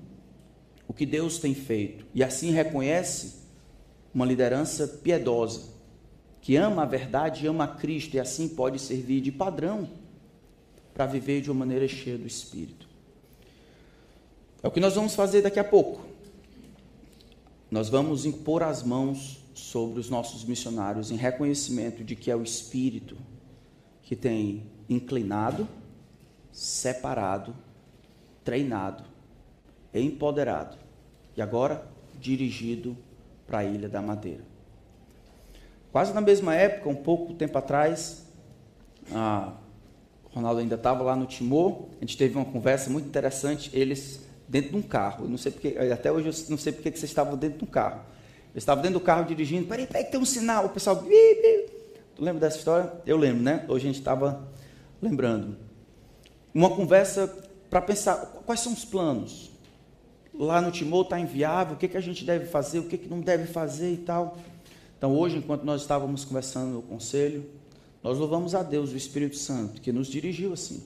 [0.86, 3.41] o que Deus tem feito e assim reconhece
[4.14, 5.62] uma liderança piedosa,
[6.40, 9.88] que ama a verdade ama a Cristo e assim pode servir de padrão
[10.92, 12.88] para viver de uma maneira cheia do Espírito.
[14.62, 16.04] É o que nós vamos fazer daqui a pouco.
[17.70, 22.42] Nós vamos impor as mãos sobre os nossos missionários em reconhecimento de que é o
[22.42, 23.16] Espírito
[24.02, 25.66] que tem inclinado,
[26.52, 27.56] separado,
[28.44, 29.04] treinado,
[29.94, 30.76] empoderado
[31.36, 31.86] e agora
[32.20, 32.96] dirigido
[33.52, 34.40] para a Ilha da Madeira.
[35.92, 38.24] Quase na mesma época, um pouco tempo atrás,
[39.12, 39.52] a
[40.30, 44.70] Ronaldo ainda estava lá no Timor, a gente teve uma conversa muito interessante, eles dentro
[44.70, 47.10] de um carro, eu não sei porque, até hoje eu não sei porque que vocês
[47.10, 48.00] estavam dentro de um carro.
[48.54, 52.40] Eles estavam dentro do carro dirigindo, peraí, peraí, tem um sinal, o pessoal, tu lembra
[52.40, 52.90] dessa história?
[53.04, 53.66] Eu lembro, né?
[53.68, 54.48] Hoje a gente estava
[55.00, 55.58] lembrando.
[56.54, 57.30] Uma conversa
[57.68, 59.51] para pensar, quais são os planos?
[60.34, 63.08] Lá no Timor está inviável, o que, que a gente deve fazer, o que, que
[63.08, 64.38] não deve fazer e tal.
[64.96, 67.44] Então hoje, enquanto nós estávamos conversando no conselho,
[68.02, 70.82] nós louvamos a Deus, o Espírito Santo, que nos dirigiu assim.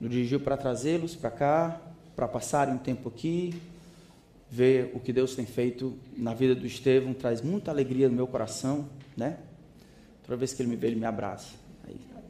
[0.00, 1.80] Nos dirigiu para trazê-los para cá,
[2.16, 3.54] para passarem um tempo aqui,
[4.50, 8.26] ver o que Deus tem feito na vida do Estevão, traz muita alegria no meu
[8.26, 9.38] coração, né?
[10.26, 11.54] Toda vez que ele me vê, ele me abraça.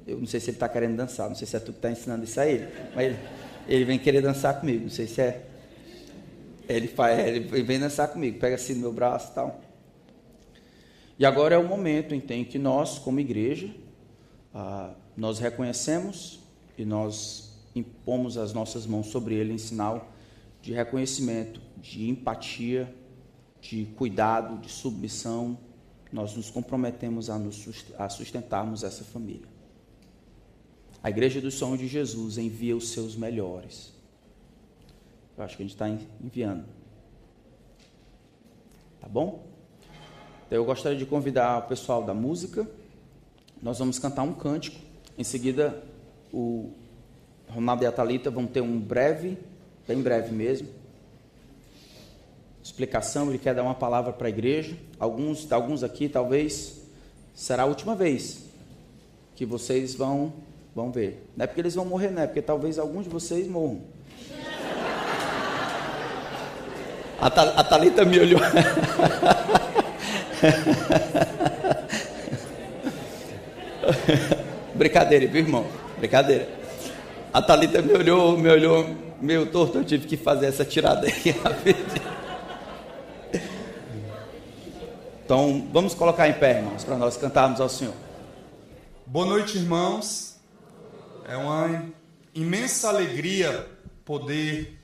[0.07, 1.91] Eu não sei se ele está querendo dançar, não sei se é tu que está
[1.91, 3.19] ensinando isso a ele, mas ele,
[3.69, 5.47] ele, vem querer dançar comigo, não sei se é.
[6.71, 9.61] Ele, faz, ele vem dançar comigo, pega assim no meu braço e tal.
[11.19, 13.75] E agora é o momento em que nós, como igreja,
[14.55, 16.41] ah, nós reconhecemos
[16.79, 20.13] e nós impomos as nossas mãos sobre ele em sinal
[20.63, 22.95] de reconhecimento, de empatia,
[23.61, 25.59] de cuidado, de submissão.
[26.13, 27.67] Nós nos comprometemos a, nos,
[27.99, 29.49] a sustentarmos essa família.
[31.03, 33.93] A Igreja do Sonho de Jesus envia os seus melhores.
[35.41, 35.89] Eu acho que a gente está
[36.23, 36.67] enviando.
[39.01, 39.43] Tá bom?
[40.47, 42.69] Então, eu gostaria de convidar o pessoal da música.
[43.63, 44.79] Nós vamos cantar um cântico.
[45.17, 45.83] Em seguida,
[46.31, 46.71] o
[47.49, 49.39] Ronaldo e a Thalita vão ter um breve,
[49.89, 50.69] bem breve mesmo,
[52.63, 53.31] explicação.
[53.31, 54.77] Ele quer dar uma palavra para a igreja.
[54.99, 56.83] Alguns, alguns aqui, talvez,
[57.35, 58.45] será a última vez
[59.35, 60.35] que vocês vão,
[60.75, 61.27] vão ver.
[61.35, 63.81] Não é porque eles vão morrer, não é porque talvez alguns de vocês morram.
[67.21, 68.41] A, a Thalita me olhou.
[74.75, 75.67] Brincadeira, viu, irmão?
[75.99, 76.49] Brincadeira.
[77.33, 78.89] A Thalita me olhou, me olhou
[79.21, 81.13] meio torto, eu tive que fazer essa tirada aí
[85.23, 87.95] Então, vamos colocar em pé, irmãos, para nós cantarmos ao Senhor.
[89.07, 90.41] Boa noite, irmãos.
[91.29, 91.85] É uma
[92.35, 93.65] imensa alegria
[94.05, 94.80] poder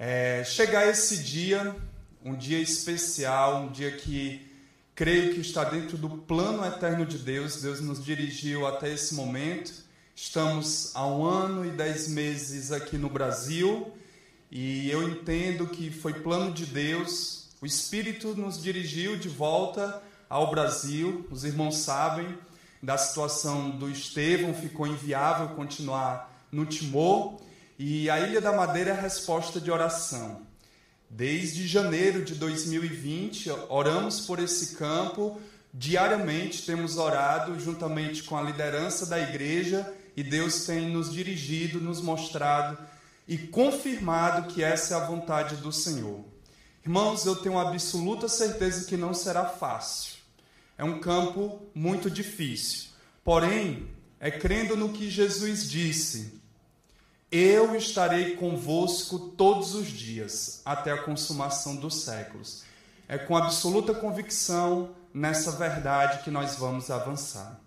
[0.00, 1.76] é, chegar esse dia,
[2.24, 4.50] um dia especial, um dia que
[5.00, 7.62] Creio que está dentro do plano eterno de Deus.
[7.62, 9.72] Deus nos dirigiu até esse momento.
[10.14, 13.90] Estamos há um ano e dez meses aqui no Brasil
[14.50, 17.48] e eu entendo que foi plano de Deus.
[17.62, 21.26] O Espírito nos dirigiu de volta ao Brasil.
[21.30, 22.36] Os irmãos sabem
[22.82, 27.40] da situação do Estevão, ficou inviável continuar no Timor.
[27.82, 30.42] E a Ilha da Madeira é a resposta de oração.
[31.08, 35.40] Desde janeiro de 2020, oramos por esse campo.
[35.72, 42.02] Diariamente temos orado juntamente com a liderança da igreja e Deus tem nos dirigido, nos
[42.02, 42.76] mostrado
[43.26, 46.22] e confirmado que essa é a vontade do Senhor.
[46.84, 50.16] Irmãos, eu tenho absoluta certeza que não será fácil.
[50.76, 52.90] É um campo muito difícil.
[53.24, 53.88] Porém,
[54.20, 56.39] é crendo no que Jesus disse:
[57.30, 62.64] eu estarei convosco todos os dias, até a consumação dos séculos.
[63.08, 67.60] É com absoluta convicção nessa verdade que nós vamos avançar.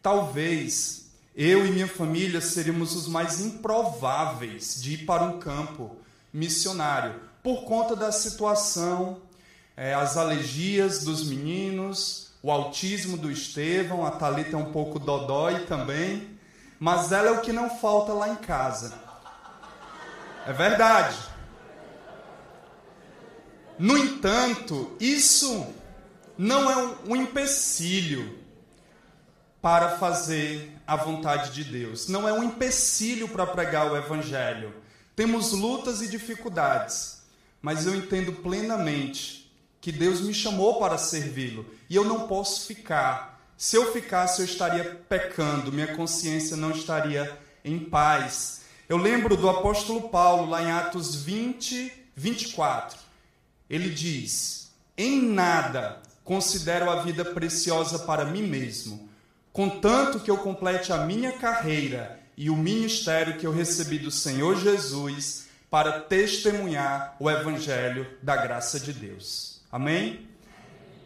[0.00, 5.96] Talvez eu e minha família seríamos os mais improváveis de ir para um campo
[6.32, 9.18] missionário, por conta da situação,
[9.76, 15.60] é, as alergias dos meninos, o autismo do Estevão, a Thalita é um pouco dodói
[15.66, 16.31] também,
[16.82, 18.92] mas ela é o que não falta lá em casa.
[20.44, 21.16] É verdade.
[23.78, 25.64] No entanto, isso
[26.36, 28.36] não é um empecilho
[29.60, 32.08] para fazer a vontade de Deus.
[32.08, 34.74] Não é um empecilho para pregar o Evangelho.
[35.14, 37.22] Temos lutas e dificuldades,
[37.60, 43.40] mas eu entendo plenamente que Deus me chamou para servi-lo e eu não posso ficar.
[43.62, 48.62] Se eu ficasse, eu estaria pecando, minha consciência não estaria em paz.
[48.88, 52.98] Eu lembro do apóstolo Paulo, lá em Atos 20, 24.
[53.70, 59.08] Ele diz: Em nada considero a vida preciosa para mim mesmo
[59.52, 64.58] contanto que eu complete a minha carreira e o ministério que eu recebi do Senhor
[64.58, 69.60] Jesus para testemunhar o evangelho da graça de Deus.
[69.70, 70.31] Amém?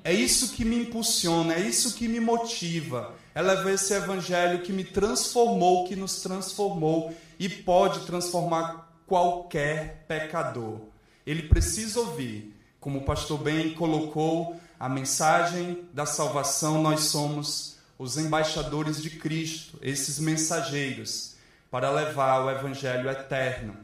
[0.07, 3.13] É isso que me impulsiona, é isso que me motiva.
[3.35, 10.79] É levar esse evangelho que me transformou, que nos transformou e pode transformar qualquer pecador.
[11.27, 18.17] Ele precisa ouvir, como o pastor bem colocou, a mensagem da salvação, nós somos os
[18.17, 21.35] embaixadores de Cristo, esses mensageiros,
[21.69, 23.77] para levar o evangelho eterno.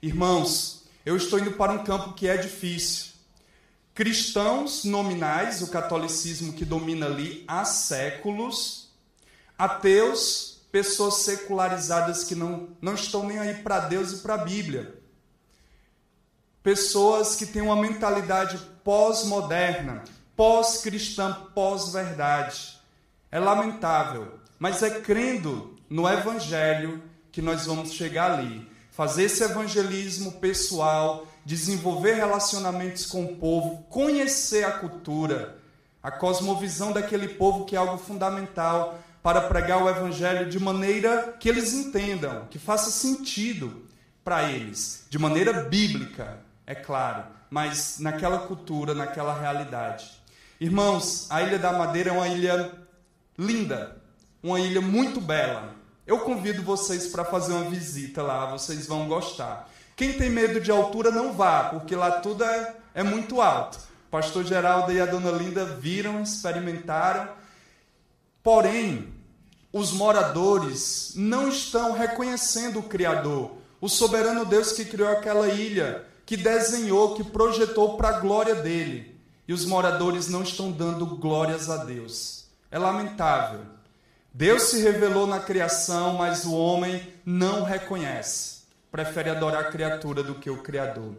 [0.00, 3.13] Irmãos, eu estou indo para um campo que é difícil.
[3.94, 8.90] Cristãos nominais, o catolicismo que domina ali há séculos,
[9.56, 15.00] ateus, pessoas secularizadas que não, não estão nem aí para Deus e para a Bíblia.
[16.60, 20.02] Pessoas que têm uma mentalidade pós-moderna,
[20.34, 22.80] pós-cristã, pós-verdade.
[23.30, 28.68] É lamentável, mas é crendo no Evangelho que nós vamos chegar ali.
[28.90, 35.56] Fazer esse evangelismo pessoal, desenvolver relacionamentos com o povo, conhecer a cultura,
[36.02, 41.48] a cosmovisão daquele povo, que é algo fundamental para pregar o Evangelho de maneira que
[41.48, 43.84] eles entendam, que faça sentido
[44.22, 50.10] para eles, de maneira bíblica, é claro, mas naquela cultura, naquela realidade.
[50.60, 52.72] Irmãos, a Ilha da Madeira é uma ilha
[53.38, 53.96] linda,
[54.42, 55.74] uma ilha muito bela.
[56.06, 59.70] Eu convido vocês para fazer uma visita lá, vocês vão gostar.
[59.96, 63.78] Quem tem medo de altura não vá, porque lá tudo é, é muito alto.
[64.06, 67.28] O pastor Geraldo e a dona Linda viram, experimentaram.
[68.42, 69.12] Porém,
[69.72, 76.36] os moradores não estão reconhecendo o Criador, o soberano Deus que criou aquela ilha, que
[76.36, 79.18] desenhou, que projetou para a glória dele.
[79.46, 82.46] E os moradores não estão dando glórias a Deus.
[82.70, 83.60] É lamentável.
[84.32, 88.53] Deus se revelou na criação, mas o homem não reconhece.
[88.94, 91.16] Prefere adorar a criatura do que o Criador.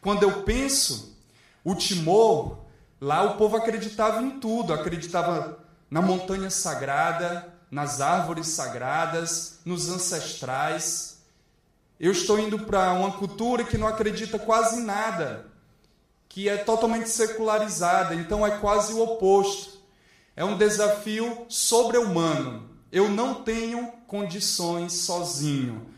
[0.00, 1.18] Quando eu penso,
[1.64, 2.58] o Timor,
[3.00, 5.58] lá o povo acreditava em tudo, acreditava
[5.90, 11.18] na montanha sagrada, nas árvores sagradas, nos ancestrais.
[11.98, 15.46] Eu estou indo para uma cultura que não acredita quase nada,
[16.28, 19.80] que é totalmente secularizada, então é quase o oposto
[20.36, 22.70] é um desafio sobre-humano.
[22.92, 25.89] Eu não tenho condições sozinho,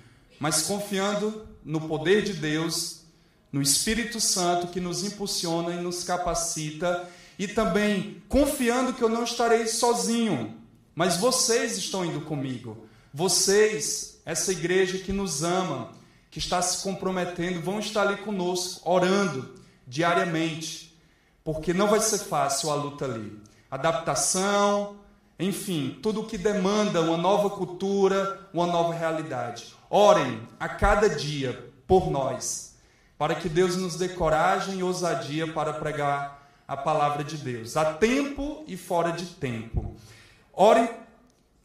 [0.42, 3.02] mas confiando no poder de Deus,
[3.52, 9.22] no Espírito Santo que nos impulsiona e nos capacita, e também confiando que eu não
[9.22, 10.56] estarei sozinho,
[10.96, 12.88] mas vocês estão indo comigo.
[13.14, 15.92] Vocês, essa igreja que nos ama,
[16.28, 19.54] que está se comprometendo, vão estar ali conosco, orando
[19.86, 20.92] diariamente,
[21.44, 23.40] porque não vai ser fácil a luta ali
[23.70, 24.96] adaptação,
[25.38, 29.72] enfim, tudo o que demanda uma nova cultura, uma nova realidade.
[29.94, 32.76] Orem a cada dia por nós,
[33.18, 37.92] para que Deus nos dê coragem e ousadia para pregar a palavra de Deus, a
[37.92, 39.94] tempo e fora de tempo.
[40.50, 40.88] Orem,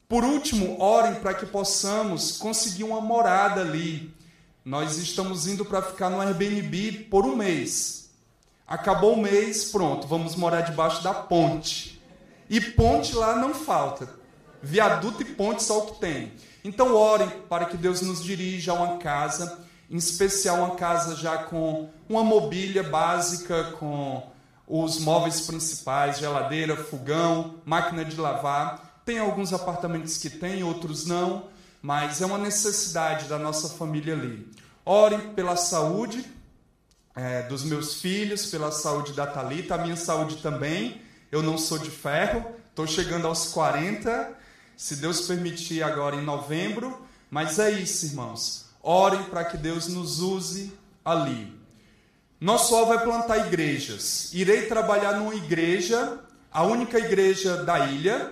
[0.09, 4.13] por último, orem para que possamos conseguir uma morada ali.
[4.65, 8.09] Nós estamos indo para ficar no Airbnb por um mês.
[8.67, 12.01] Acabou o mês, pronto, vamos morar debaixo da ponte.
[12.49, 14.09] E ponte lá não falta.
[14.61, 16.33] Viaduto e ponte só o que tem.
[16.67, 19.57] Então orem para que Deus nos dirija a uma casa,
[19.89, 24.21] em especial uma casa já com uma mobília básica, com
[24.67, 29.01] os móveis principais, geladeira, fogão, máquina de lavar.
[29.05, 31.45] Tem alguns apartamentos que tem, outros não,
[31.81, 34.51] mas é uma necessidade da nossa família ali.
[34.83, 36.25] Orem pela saúde
[37.15, 41.01] é, dos meus filhos, pela saúde da Talita, a minha saúde também
[41.31, 44.36] eu não sou de ferro, estou chegando aos 40
[44.77, 47.01] se Deus permitir, agora em novembro.
[47.31, 48.67] Mas é isso, irmãos.
[48.81, 50.71] Orem para que Deus nos use
[51.03, 51.51] ali.
[52.39, 54.31] Nosso alvo é plantar igrejas.
[54.33, 56.19] Irei trabalhar numa igreja,
[56.51, 58.31] a única igreja da ilha.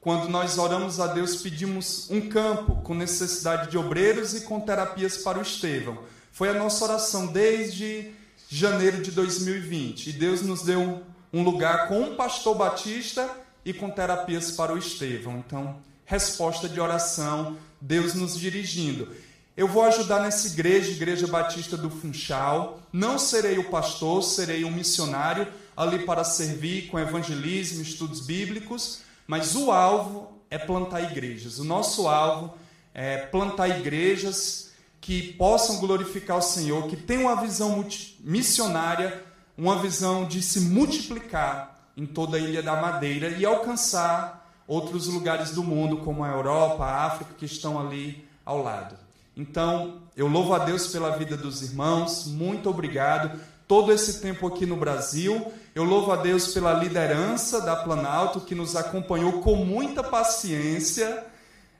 [0.00, 5.18] Quando nós oramos a Deus, pedimos um campo com necessidade de obreiros e com terapias
[5.18, 6.00] para o Estevão.
[6.32, 8.12] Foi a nossa oração desde
[8.48, 10.08] janeiro de 2020.
[10.08, 14.78] E Deus nos deu um lugar com um pastor batista e com terapias para o
[14.78, 15.42] Estevão.
[15.46, 19.08] Então, resposta de oração, Deus nos dirigindo.
[19.56, 22.80] Eu vou ajudar nessa igreja, Igreja Batista do Funchal.
[22.92, 25.46] Não serei o pastor, serei um missionário
[25.76, 31.58] ali para servir com evangelismo, estudos bíblicos, mas o alvo é plantar igrejas.
[31.58, 32.54] O nosso alvo
[32.92, 37.86] é plantar igrejas que possam glorificar o Senhor, que tenham uma visão
[38.20, 39.22] missionária,
[39.56, 45.50] uma visão de se multiplicar em toda a Ilha da Madeira e alcançar outros lugares
[45.50, 48.96] do mundo, como a Europa, a África, que estão ali ao lado.
[49.36, 53.38] Então, eu louvo a Deus pela vida dos irmãos, muito obrigado.
[53.66, 58.54] Todo esse tempo aqui no Brasil, eu louvo a Deus pela liderança da Planalto que
[58.54, 61.24] nos acompanhou com muita paciência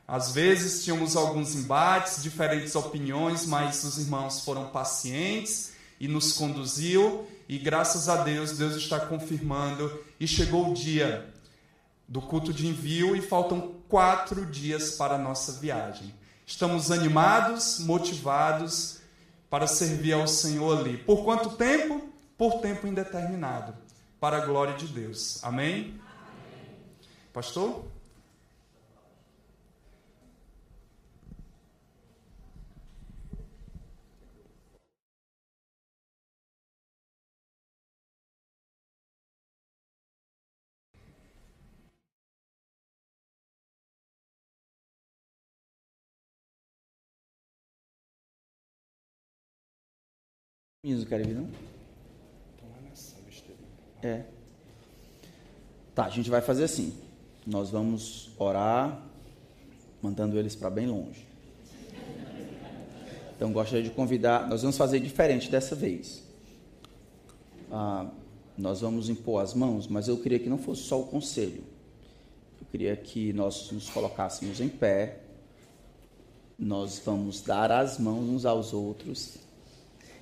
[0.06, 7.26] às vezes tínhamos alguns embates, diferentes opiniões, mas os irmãos foram pacientes e nos conduziu
[7.48, 11.32] e graças a Deus Deus está confirmando e chegou o dia
[12.06, 16.14] do culto de envio e faltam quatro dias para a nossa viagem.
[16.46, 18.98] Estamos animados, motivados
[19.48, 20.98] para servir ao Senhor ali.
[20.98, 22.08] Por quanto tempo?
[22.36, 23.74] Por tempo indeterminado,
[24.20, 25.42] para a glória de Deus.
[25.42, 25.74] Amém?
[25.74, 26.00] Amém.
[27.32, 27.84] Pastor?
[50.84, 51.48] Meninos querem vir, não?
[54.02, 54.24] É.
[55.94, 56.92] Tá, a gente vai fazer assim.
[57.46, 59.02] Nós vamos orar,
[60.02, 61.26] mandando eles para bem longe.
[63.34, 64.46] Então, gostaria de convidar.
[64.46, 66.22] Nós vamos fazer diferente dessa vez.
[67.72, 68.10] Ah,
[68.58, 71.64] nós vamos impor as mãos, mas eu queria que não fosse só o conselho.
[72.60, 75.20] Eu queria que nós nos colocássemos em pé.
[76.58, 79.43] Nós vamos dar as mãos uns aos outros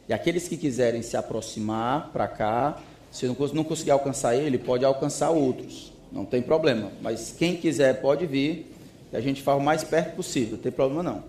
[0.08, 2.80] e aqueles que quiserem se aproximar para cá,
[3.10, 5.92] se não conseguir alcançar ele, pode alcançar outros.
[6.10, 6.90] Não tem problema.
[7.00, 8.70] Mas quem quiser pode vir.
[9.12, 10.56] E a gente faz o mais perto possível.
[10.56, 11.24] Não tem problema não.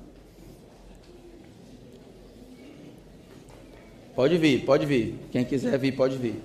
[4.15, 5.15] Pode vir, pode vir.
[5.31, 6.35] Quem quiser vir, pode vir.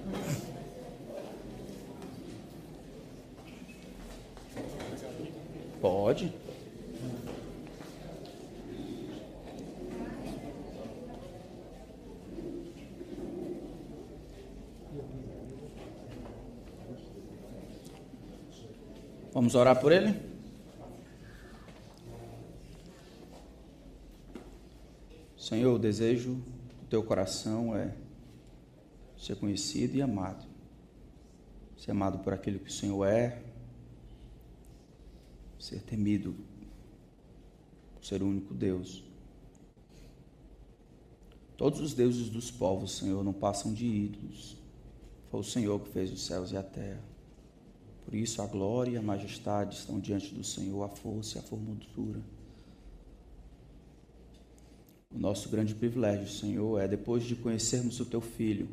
[5.81, 6.33] Pode.
[19.39, 20.21] Vamos orar por ele?
[25.39, 27.95] Senhor, o desejo do teu coração é
[29.17, 30.45] ser conhecido e amado.
[31.77, 33.41] Ser amado por aquilo que o Senhor é,
[35.57, 36.35] ser temido
[38.03, 39.05] ser o único Deus.
[41.57, 44.57] Todos os deuses dos povos, Senhor, não passam de ídolos.
[45.31, 47.08] Foi o Senhor que fez os céus e a terra.
[48.09, 51.43] Por isso a glória e a majestade estão diante do Senhor, a força e a
[51.43, 52.23] formosura.
[55.15, 58.67] O nosso grande privilégio, Senhor, é depois de conhecermos o Teu Filho,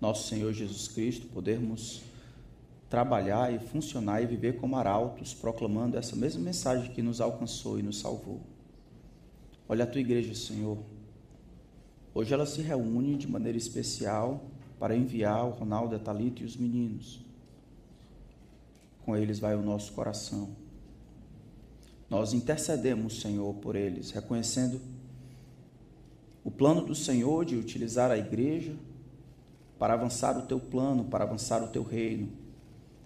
[0.00, 2.00] nosso Senhor Jesus Cristo, podermos
[2.88, 7.82] trabalhar e funcionar e viver como arautos, proclamando essa mesma mensagem que nos alcançou e
[7.82, 8.40] nos salvou.
[9.68, 10.78] Olha a tua igreja, Senhor.
[12.14, 14.42] Hoje ela se reúne de maneira especial
[14.78, 17.28] para enviar o Ronaldo, a Thalita e os meninos
[19.04, 20.50] com eles vai o nosso coração.
[22.08, 24.80] Nós intercedemos, Senhor, por eles, reconhecendo
[26.44, 28.74] o plano do Senhor de utilizar a igreja
[29.78, 32.28] para avançar o teu plano, para avançar o teu reino,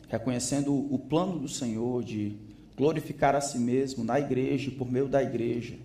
[0.09, 2.37] reconhecendo o plano do Senhor de
[2.77, 5.79] glorificar a si mesmo na igreja por meio da igreja,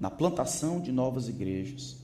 [0.00, 1.98] na plantação de novas igrejas.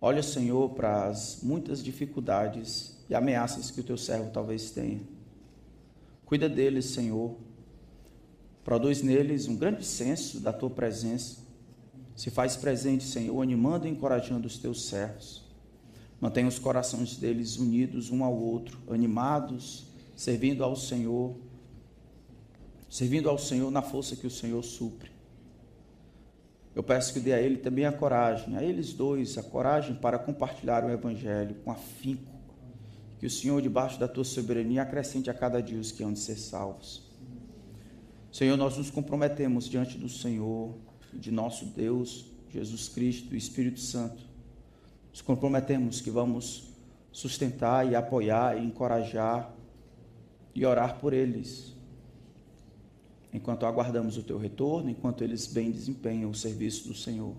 [0.00, 5.17] Olha, Senhor, para as muitas dificuldades e ameaças que o teu servo talvez tenha.
[6.28, 7.34] Cuida deles, Senhor.
[8.62, 11.38] Produz neles um grande senso da tua presença.
[12.14, 15.42] Se faz presente, Senhor, animando e encorajando os teus servos.
[16.20, 21.34] Mantenha os corações deles unidos um ao outro, animados, servindo ao Senhor.
[22.90, 25.10] servindo ao Senhor na força que o Senhor supre.
[26.74, 30.18] Eu peço que dê a ele também a coragem, a eles dois, a coragem para
[30.18, 32.37] compartilhar o Evangelho com afinco.
[33.18, 36.20] Que o Senhor, debaixo da tua soberania, acrescente a cada dia os que hão de
[36.20, 37.02] ser salvos.
[38.32, 40.74] Senhor, nós nos comprometemos diante do Senhor,
[41.12, 44.22] de nosso Deus, Jesus Cristo e Espírito Santo.
[45.10, 46.68] Nos comprometemos que vamos
[47.10, 49.52] sustentar e apoiar e encorajar
[50.54, 51.76] e orar por eles
[53.32, 57.34] enquanto aguardamos o teu retorno, enquanto eles bem desempenham o serviço do Senhor.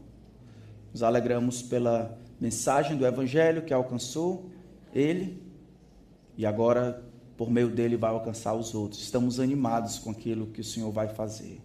[0.91, 4.49] Nos alegramos pela mensagem do Evangelho que alcançou
[4.93, 5.41] ele
[6.39, 7.03] e agora,
[7.35, 9.01] por meio dele, vai alcançar os outros.
[9.01, 11.59] Estamos animados com aquilo que o Senhor vai fazer.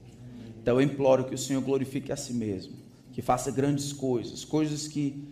[0.61, 2.75] Então eu imploro que o Senhor glorifique a si mesmo,
[3.13, 5.29] que faça grandes coisas, coisas que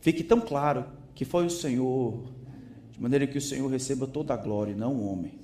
[0.00, 2.24] fique tão claro que foi o Senhor,
[2.90, 5.38] de maneira que o Senhor receba toda a glória, não o homem.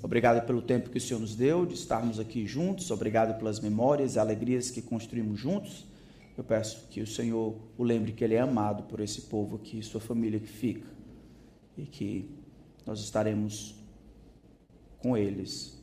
[0.00, 2.92] Obrigado pelo tempo que o Senhor nos deu de estarmos aqui juntos.
[2.92, 5.84] Obrigado pelas memórias e alegrias que construímos juntos.
[6.38, 9.82] Eu peço que o Senhor o lembre que Ele é amado por esse povo aqui,
[9.82, 10.99] sua família que fica,
[11.80, 12.30] e que
[12.86, 13.74] nós estaremos
[14.98, 15.82] com eles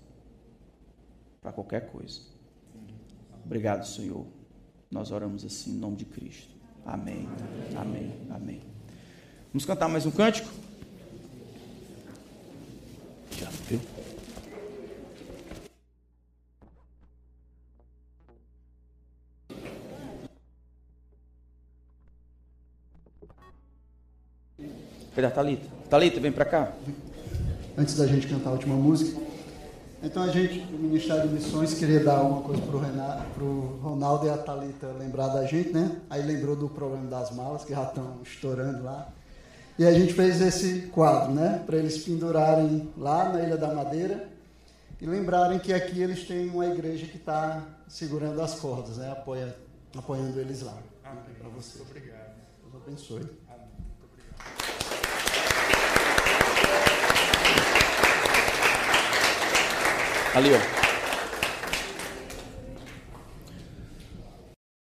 [1.41, 2.21] para qualquer coisa.
[3.43, 4.25] Obrigado, Senhor.
[4.91, 6.53] Nós oramos assim em nome de Cristo.
[6.85, 7.27] Amém.
[7.75, 8.13] Amém.
[8.29, 8.61] Amém.
[9.51, 10.49] Vamos cantar mais um cântico?
[13.31, 13.79] Já viu?
[25.37, 25.76] Thalita?
[25.89, 26.73] Thalita, vem para cá.
[27.77, 29.21] Antes da gente cantar a última música.
[30.03, 34.29] Então a gente, o Ministério de Missões, queria dar uma coisa para o Ronaldo e
[34.29, 35.95] a Thalita lembrar da gente, né?
[36.09, 39.07] Aí lembrou do problema das malas, que já estão estourando lá.
[39.79, 41.63] E a gente fez esse quadro, né?
[41.65, 44.27] Para eles pendurarem lá na Ilha da Madeira
[44.99, 49.09] e lembrarem que aqui eles têm uma igreja que está segurando as cordas, né?
[49.09, 49.55] Apoia,
[49.95, 50.77] apoiando eles lá.
[51.05, 51.23] Amém.
[51.39, 51.81] Para você.
[51.81, 52.35] Obrigado.
[52.61, 53.46] Deus abençoe.
[60.35, 60.86] Ali, ó.